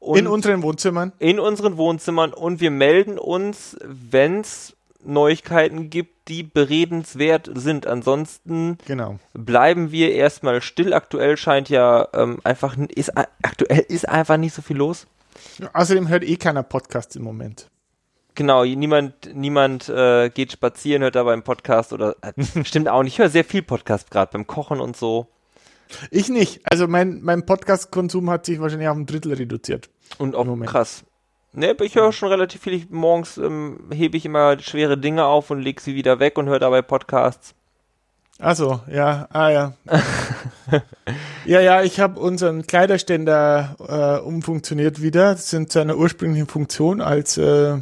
in 0.00 0.26
unseren 0.26 0.62
Wohnzimmern. 0.62 1.12
In 1.18 1.40
unseren 1.40 1.76
Wohnzimmern 1.76 2.32
und 2.32 2.60
wir 2.60 2.70
melden 2.70 3.18
uns, 3.18 3.76
wenn's 3.82 4.76
Neuigkeiten 5.06 5.90
gibt, 5.90 6.28
die 6.28 6.42
beredenswert 6.42 7.50
sind. 7.54 7.86
Ansonsten 7.86 8.78
genau. 8.86 9.18
bleiben 9.32 9.90
wir 9.90 10.12
erstmal 10.12 10.62
still. 10.62 10.94
Aktuell 10.94 11.36
scheint 11.36 11.68
ja 11.68 12.08
ähm, 12.14 12.38
einfach 12.44 12.76
ist 12.94 13.16
aktuell 13.16 13.84
ist 13.88 14.08
einfach 14.08 14.36
nicht 14.36 14.54
so 14.54 14.62
viel 14.62 14.76
los. 14.76 15.06
Außerdem 15.72 16.08
hört 16.08 16.24
eh 16.24 16.36
keiner 16.36 16.62
Podcast 16.62 17.16
im 17.16 17.22
Moment. 17.22 17.68
Genau, 18.36 18.64
niemand, 18.64 19.32
niemand 19.32 19.88
äh, 19.88 20.28
geht 20.28 20.50
spazieren, 20.50 21.02
hört 21.02 21.14
dabei 21.14 21.34
einen 21.34 21.44
Podcast 21.44 21.92
oder 21.92 22.16
äh, 22.22 22.32
stimmt 22.64 22.88
auch 22.88 23.02
nicht. 23.02 23.14
Ich 23.14 23.18
höre 23.20 23.28
sehr 23.28 23.44
viel 23.44 23.62
Podcast 23.62 24.10
gerade 24.10 24.32
beim 24.32 24.46
Kochen 24.46 24.80
und 24.80 24.96
so. 24.96 25.28
Ich 26.10 26.28
nicht. 26.28 26.60
Also 26.64 26.88
mein, 26.88 27.22
mein 27.22 27.46
Podcast-Konsum 27.46 28.30
hat 28.30 28.46
sich 28.46 28.60
wahrscheinlich 28.60 28.88
auf 28.88 28.96
ein 28.96 29.06
Drittel 29.06 29.34
reduziert. 29.34 29.88
Und 30.18 30.34
auch 30.34 30.46
krass. 30.64 31.04
Ne, 31.56 31.76
ich 31.82 31.94
höre 31.94 32.12
schon 32.12 32.30
relativ 32.30 32.62
viel. 32.62 32.72
Ich, 32.72 32.90
morgens 32.90 33.38
ähm, 33.38 33.78
hebe 33.92 34.16
ich 34.16 34.24
immer 34.24 34.58
schwere 34.58 34.98
Dinge 34.98 35.24
auf 35.24 35.50
und 35.50 35.60
lege 35.60 35.80
sie 35.80 35.94
wieder 35.94 36.18
weg 36.18 36.36
und 36.36 36.48
höre 36.48 36.58
dabei 36.58 36.82
Podcasts. 36.82 37.54
Also, 38.40 38.80
ja, 38.90 39.28
ah 39.30 39.50
ja. 39.50 39.72
ja, 41.46 41.60
ja, 41.60 41.82
ich 41.82 42.00
habe 42.00 42.18
unseren 42.18 42.66
Kleiderständer 42.66 43.76
äh, 43.78 44.26
umfunktioniert 44.26 45.00
wieder. 45.00 45.32
Das 45.32 45.50
sind 45.50 45.70
seiner 45.70 45.96
ursprünglichen 45.96 46.48
Funktion 46.48 47.00
als 47.00 47.38
äh, 47.38 47.76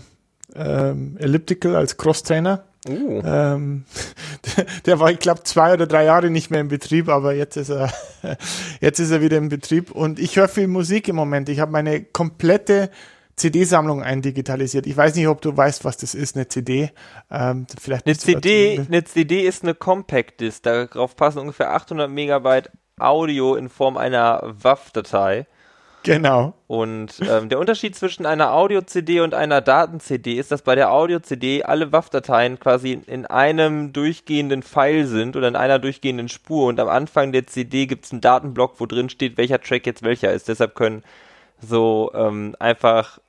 ähm, 0.54 1.16
Elliptical, 1.18 1.74
als 1.74 1.96
Crosstrainer. 1.96 2.64
Uh. 2.86 3.22
Ähm, 3.24 3.84
der 4.86 5.00
war, 5.00 5.10
ich 5.10 5.18
glaube, 5.18 5.44
zwei 5.44 5.72
oder 5.72 5.86
drei 5.86 6.04
Jahre 6.04 6.28
nicht 6.28 6.50
mehr 6.50 6.60
im 6.60 6.68
Betrieb, 6.68 7.08
aber 7.08 7.32
jetzt 7.32 7.56
ist 7.56 7.70
er, 7.70 7.90
jetzt 8.82 8.98
ist 8.98 9.10
er 9.10 9.22
wieder 9.22 9.38
im 9.38 9.48
Betrieb. 9.48 9.90
Und 9.90 10.18
ich 10.18 10.36
höre 10.36 10.48
viel 10.48 10.68
Musik 10.68 11.08
im 11.08 11.16
Moment. 11.16 11.48
Ich 11.48 11.60
habe 11.60 11.72
meine 11.72 12.02
komplette 12.02 12.90
CD-Sammlung 13.36 14.02
eindigitalisiert. 14.02 14.86
Ich 14.86 14.96
weiß 14.96 15.14
nicht, 15.14 15.28
ob 15.28 15.40
du 15.40 15.56
weißt, 15.56 15.84
was 15.84 15.96
das 15.96 16.14
ist, 16.14 16.36
eine 16.36 16.48
CD. 16.48 16.90
Ähm, 17.30 17.66
vielleicht 17.80 18.06
eine 18.06 18.16
CD, 18.16 18.78
eine 18.86 19.04
CD 19.04 19.42
ist 19.46 19.62
eine 19.62 19.74
Compact 19.74 20.40
Disc. 20.40 20.62
Darauf 20.62 21.16
passen 21.16 21.38
ungefähr 21.38 21.72
800 21.72 22.10
Megabyte 22.10 22.70
Audio 22.98 23.54
in 23.54 23.68
Form 23.68 23.96
einer 23.96 24.42
WAV-Datei. 24.42 25.46
Genau. 26.04 26.54
Und 26.66 27.20
ähm, 27.28 27.48
der 27.48 27.60
Unterschied 27.60 27.94
zwischen 27.94 28.26
einer 28.26 28.52
Audio-CD 28.52 29.20
und 29.20 29.34
einer 29.34 29.60
Daten-CD 29.60 30.34
ist, 30.34 30.50
dass 30.50 30.62
bei 30.62 30.74
der 30.74 30.92
Audio-CD 30.92 31.62
alle 31.62 31.92
WAV-Dateien 31.92 32.58
quasi 32.58 33.00
in 33.06 33.26
einem 33.26 33.92
durchgehenden 33.92 34.62
Pfeil 34.62 35.06
sind 35.06 35.36
oder 35.36 35.46
in 35.46 35.56
einer 35.56 35.78
durchgehenden 35.78 36.28
Spur 36.28 36.66
und 36.66 36.80
am 36.80 36.88
Anfang 36.88 37.30
der 37.30 37.46
CD 37.46 37.86
gibt 37.86 38.06
es 38.06 38.12
einen 38.12 38.20
Datenblock, 38.20 38.80
wo 38.80 38.86
drin 38.86 39.10
steht, 39.10 39.36
welcher 39.36 39.60
Track 39.60 39.86
jetzt 39.86 40.02
welcher 40.02 40.32
ist. 40.32 40.48
Deshalb 40.48 40.74
können 40.74 41.04
so 41.60 42.10
ähm, 42.14 42.56
einfach 42.58 43.20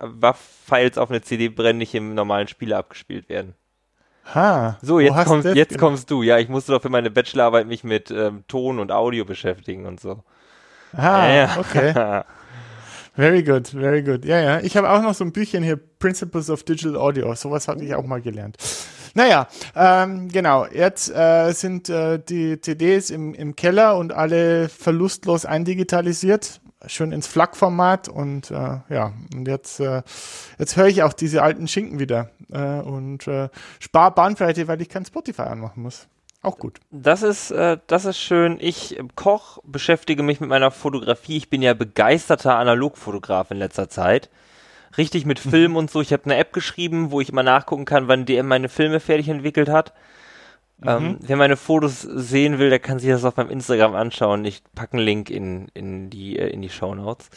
WAV-Files 0.00 0.98
auf 0.98 1.10
eine 1.10 1.22
CD 1.22 1.48
brennen 1.48 1.78
nicht 1.78 1.94
im 1.94 2.14
normalen 2.14 2.48
Spieler 2.48 2.78
abgespielt 2.78 3.28
werden. 3.28 3.54
Ha, 4.34 4.78
so, 4.82 5.00
jetzt, 5.00 5.24
kommst, 5.24 5.48
jetzt 5.54 5.78
kommst 5.78 6.10
du. 6.10 6.22
Ja, 6.22 6.38
ich 6.38 6.48
musste 6.48 6.72
doch 6.72 6.82
für 6.82 6.88
meine 6.88 7.10
Bachelorarbeit 7.10 7.66
mich 7.66 7.82
mit 7.82 8.10
ähm, 8.10 8.44
Ton 8.46 8.78
und 8.78 8.92
Audio 8.92 9.24
beschäftigen 9.24 9.84
und 9.86 10.00
so. 10.00 10.22
Ah, 10.92 11.28
ja. 11.28 11.56
okay. 11.58 12.22
Very 13.14 13.42
good, 13.42 13.68
very 13.68 14.02
good. 14.02 14.24
Ja, 14.24 14.40
ja. 14.40 14.60
Ich 14.60 14.74
habe 14.74 14.88
auch 14.88 15.02
noch 15.02 15.12
so 15.12 15.22
ein 15.22 15.32
Büchchen 15.32 15.62
hier, 15.62 15.76
Principles 15.76 16.48
of 16.48 16.62
Digital 16.62 16.96
Audio. 16.96 17.34
Sowas 17.34 17.68
hatte 17.68 17.84
ich 17.84 17.94
auch 17.94 18.06
mal 18.06 18.22
gelernt. 18.22 18.56
Naja, 19.12 19.48
ähm, 19.76 20.28
genau. 20.28 20.66
Jetzt 20.66 21.14
äh, 21.14 21.52
sind 21.52 21.90
äh, 21.90 22.18
die 22.18 22.58
CDs 22.58 23.10
im, 23.10 23.34
im 23.34 23.54
Keller 23.54 23.98
und 23.98 24.14
alle 24.14 24.70
verlustlos 24.70 25.44
eindigitalisiert 25.44 26.61
schön 26.86 27.12
ins 27.12 27.26
FLAC-Format 27.26 28.08
und 28.08 28.50
äh, 28.50 28.78
ja, 28.88 29.12
und 29.34 29.48
jetzt, 29.48 29.80
äh, 29.80 30.02
jetzt 30.58 30.76
höre 30.76 30.86
ich 30.86 31.02
auch 31.02 31.12
diese 31.12 31.42
alten 31.42 31.68
Schinken 31.68 31.98
wieder 31.98 32.30
äh, 32.50 32.80
und 32.80 33.26
äh, 33.28 33.48
spare 33.80 34.12
Bandbreite, 34.12 34.68
weil 34.68 34.80
ich 34.80 34.88
kein 34.88 35.04
Spotify 35.04 35.42
anmachen 35.42 35.82
muss. 35.82 36.08
Auch 36.42 36.58
gut. 36.58 36.80
Das 36.90 37.22
ist, 37.22 37.52
äh, 37.52 37.78
das 37.86 38.04
ist 38.04 38.18
schön. 38.18 38.58
Ich 38.60 38.98
äh, 38.98 39.04
Koch 39.14 39.58
beschäftige 39.64 40.24
mich 40.24 40.40
mit 40.40 40.50
meiner 40.50 40.72
Fotografie. 40.72 41.36
Ich 41.36 41.50
bin 41.50 41.62
ja 41.62 41.72
begeisterter 41.72 42.56
Analogfotograf 42.56 43.52
in 43.52 43.58
letzter 43.58 43.88
Zeit. 43.88 44.28
Richtig 44.98 45.24
mit 45.24 45.38
Film 45.38 45.76
und 45.76 45.90
so. 45.90 46.00
Ich 46.00 46.12
habe 46.12 46.24
eine 46.24 46.36
App 46.36 46.52
geschrieben, 46.52 47.12
wo 47.12 47.20
ich 47.20 47.30
immer 47.30 47.44
nachgucken 47.44 47.84
kann, 47.84 48.08
wann 48.08 48.26
DM 48.26 48.46
meine 48.46 48.68
Filme 48.68 48.98
fertig 48.98 49.28
entwickelt 49.28 49.68
hat. 49.68 49.92
Ähm, 50.84 51.04
mhm. 51.04 51.18
wer 51.20 51.36
meine 51.36 51.56
Fotos 51.56 52.00
sehen 52.02 52.58
will, 52.58 52.70
der 52.70 52.78
kann 52.78 52.98
sich 52.98 53.10
das 53.10 53.24
auf 53.24 53.36
meinem 53.36 53.50
Instagram 53.50 53.94
anschauen. 53.94 54.44
Ich 54.44 54.62
packe 54.74 54.94
einen 54.94 55.04
Link 55.04 55.30
in, 55.30 55.68
in 55.74 56.10
die, 56.10 56.38
äh, 56.38 56.48
in 56.48 56.62
die 56.62 56.70
Show 56.70 56.94
Notes. 56.94 57.30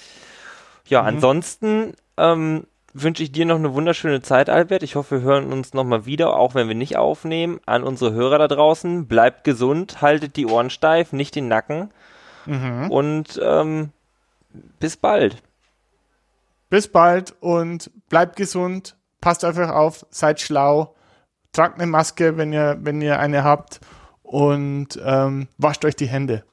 Ja, 0.88 1.02
mhm. 1.02 1.08
ansonsten 1.08 1.94
ähm, 2.18 2.66
wünsche 2.94 3.24
ich 3.24 3.32
dir 3.32 3.46
noch 3.46 3.58
eine 3.58 3.74
wunderschöne 3.74 4.22
Zeit, 4.22 4.50
Albert. 4.50 4.82
Ich 4.82 4.96
hoffe, 4.96 5.22
wir 5.22 5.28
hören 5.28 5.52
uns 5.52 5.74
nochmal 5.74 6.06
wieder, 6.06 6.38
auch 6.38 6.56
wenn 6.56 6.68
wir 6.68 6.76
nicht 6.76 6.98
aufnehmen. 6.98 7.60
An 7.66 7.84
unsere 7.84 8.14
Hörer 8.14 8.38
da 8.40 8.48
draußen, 8.48 9.08
bleibt 9.08 9.44
gesund, 9.44 10.02
haltet 10.02 10.38
die 10.38 10.48
Ohren 10.48 10.70
steif, 10.70 11.12
nicht 11.12 11.36
den 11.36 11.48
Nacken. 11.48 11.92
Mhm. 12.46 12.90
Und 12.90 13.40
ähm, 13.44 13.92
bis 14.80 14.98
bald. 14.98 15.42
Bis 16.70 16.88
bald 16.88 17.36
und 17.42 17.92
bleibt 18.10 18.38
gesund, 18.38 18.96
passt 19.22 19.44
einfach 19.46 19.70
auf, 19.70 20.06
seid 20.10 20.40
schlau 20.40 20.96
tragt 21.56 21.80
eine 21.80 21.88
Maske, 21.90 22.38
wenn 22.38 22.54
ihr, 22.54 22.78
wenn 22.82 23.02
ihr 23.02 23.20
eine 23.20 23.44
habt 23.44 23.80
und 24.24 25.00
ähm, 25.04 25.48
wascht 25.58 25.86
euch 25.86 25.96
die 25.96 26.08
Hände. 26.08 26.44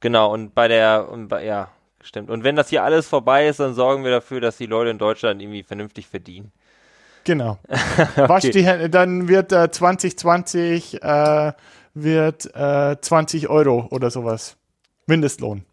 Genau, 0.00 0.32
und 0.32 0.54
bei 0.54 0.68
der, 0.68 1.08
und 1.10 1.28
bei, 1.28 1.44
ja, 1.44 1.68
stimmt. 2.02 2.30
Und 2.30 2.44
wenn 2.44 2.56
das 2.56 2.68
hier 2.68 2.84
alles 2.84 3.08
vorbei 3.08 3.48
ist, 3.48 3.60
dann 3.60 3.74
sorgen 3.74 4.04
wir 4.04 4.10
dafür, 4.10 4.40
dass 4.40 4.56
die 4.56 4.66
Leute 4.66 4.90
in 4.90 4.98
Deutschland 4.98 5.40
irgendwie 5.40 5.62
vernünftig 5.62 6.06
verdienen. 6.06 6.52
Genau. 7.24 7.58
okay. 7.68 8.28
Wascht 8.28 8.54
die 8.54 8.64
Hände, 8.64 8.90
dann 8.90 9.28
wird 9.28 9.52
äh, 9.52 9.70
2020 9.70 11.02
äh, 11.02 11.52
wird 11.94 12.54
äh, 12.54 13.00
20 13.00 13.48
Euro 13.48 13.88
oder 13.90 14.10
sowas. 14.10 14.56
Mindestlohn. 15.06 15.64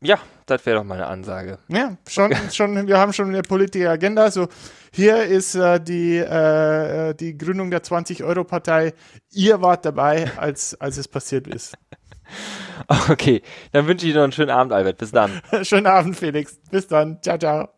Ja, 0.00 0.18
das 0.46 0.64
wäre 0.64 0.78
doch 0.78 0.84
mal 0.84 0.94
eine 0.94 1.06
Ansage. 1.06 1.58
Ja, 1.68 1.96
schon, 2.08 2.32
schon, 2.52 2.86
wir 2.86 2.98
haben 2.98 3.12
schon 3.12 3.28
eine 3.28 3.42
politische 3.42 3.90
Agenda. 3.90 4.30
So, 4.30 4.48
hier 4.92 5.24
ist 5.24 5.54
äh, 5.54 5.80
die, 5.80 6.18
äh, 6.18 7.14
die 7.14 7.36
Gründung 7.36 7.70
der 7.70 7.82
20-Euro-Partei. 7.82 8.94
Ihr 9.32 9.60
wart 9.60 9.84
dabei, 9.84 10.30
als, 10.36 10.80
als 10.80 10.96
es 10.98 11.08
passiert 11.08 11.46
ist. 11.46 11.74
Okay, 13.08 13.42
dann 13.72 13.86
wünsche 13.86 14.06
ich 14.06 14.12
dir 14.12 14.18
noch 14.18 14.24
einen 14.24 14.32
schönen 14.32 14.50
Abend, 14.50 14.72
Albert. 14.72 14.98
Bis 14.98 15.10
dann. 15.10 15.42
schönen 15.62 15.86
Abend, 15.86 16.16
Felix. 16.16 16.58
Bis 16.70 16.86
dann. 16.86 17.20
Ciao, 17.22 17.36
ciao. 17.36 17.77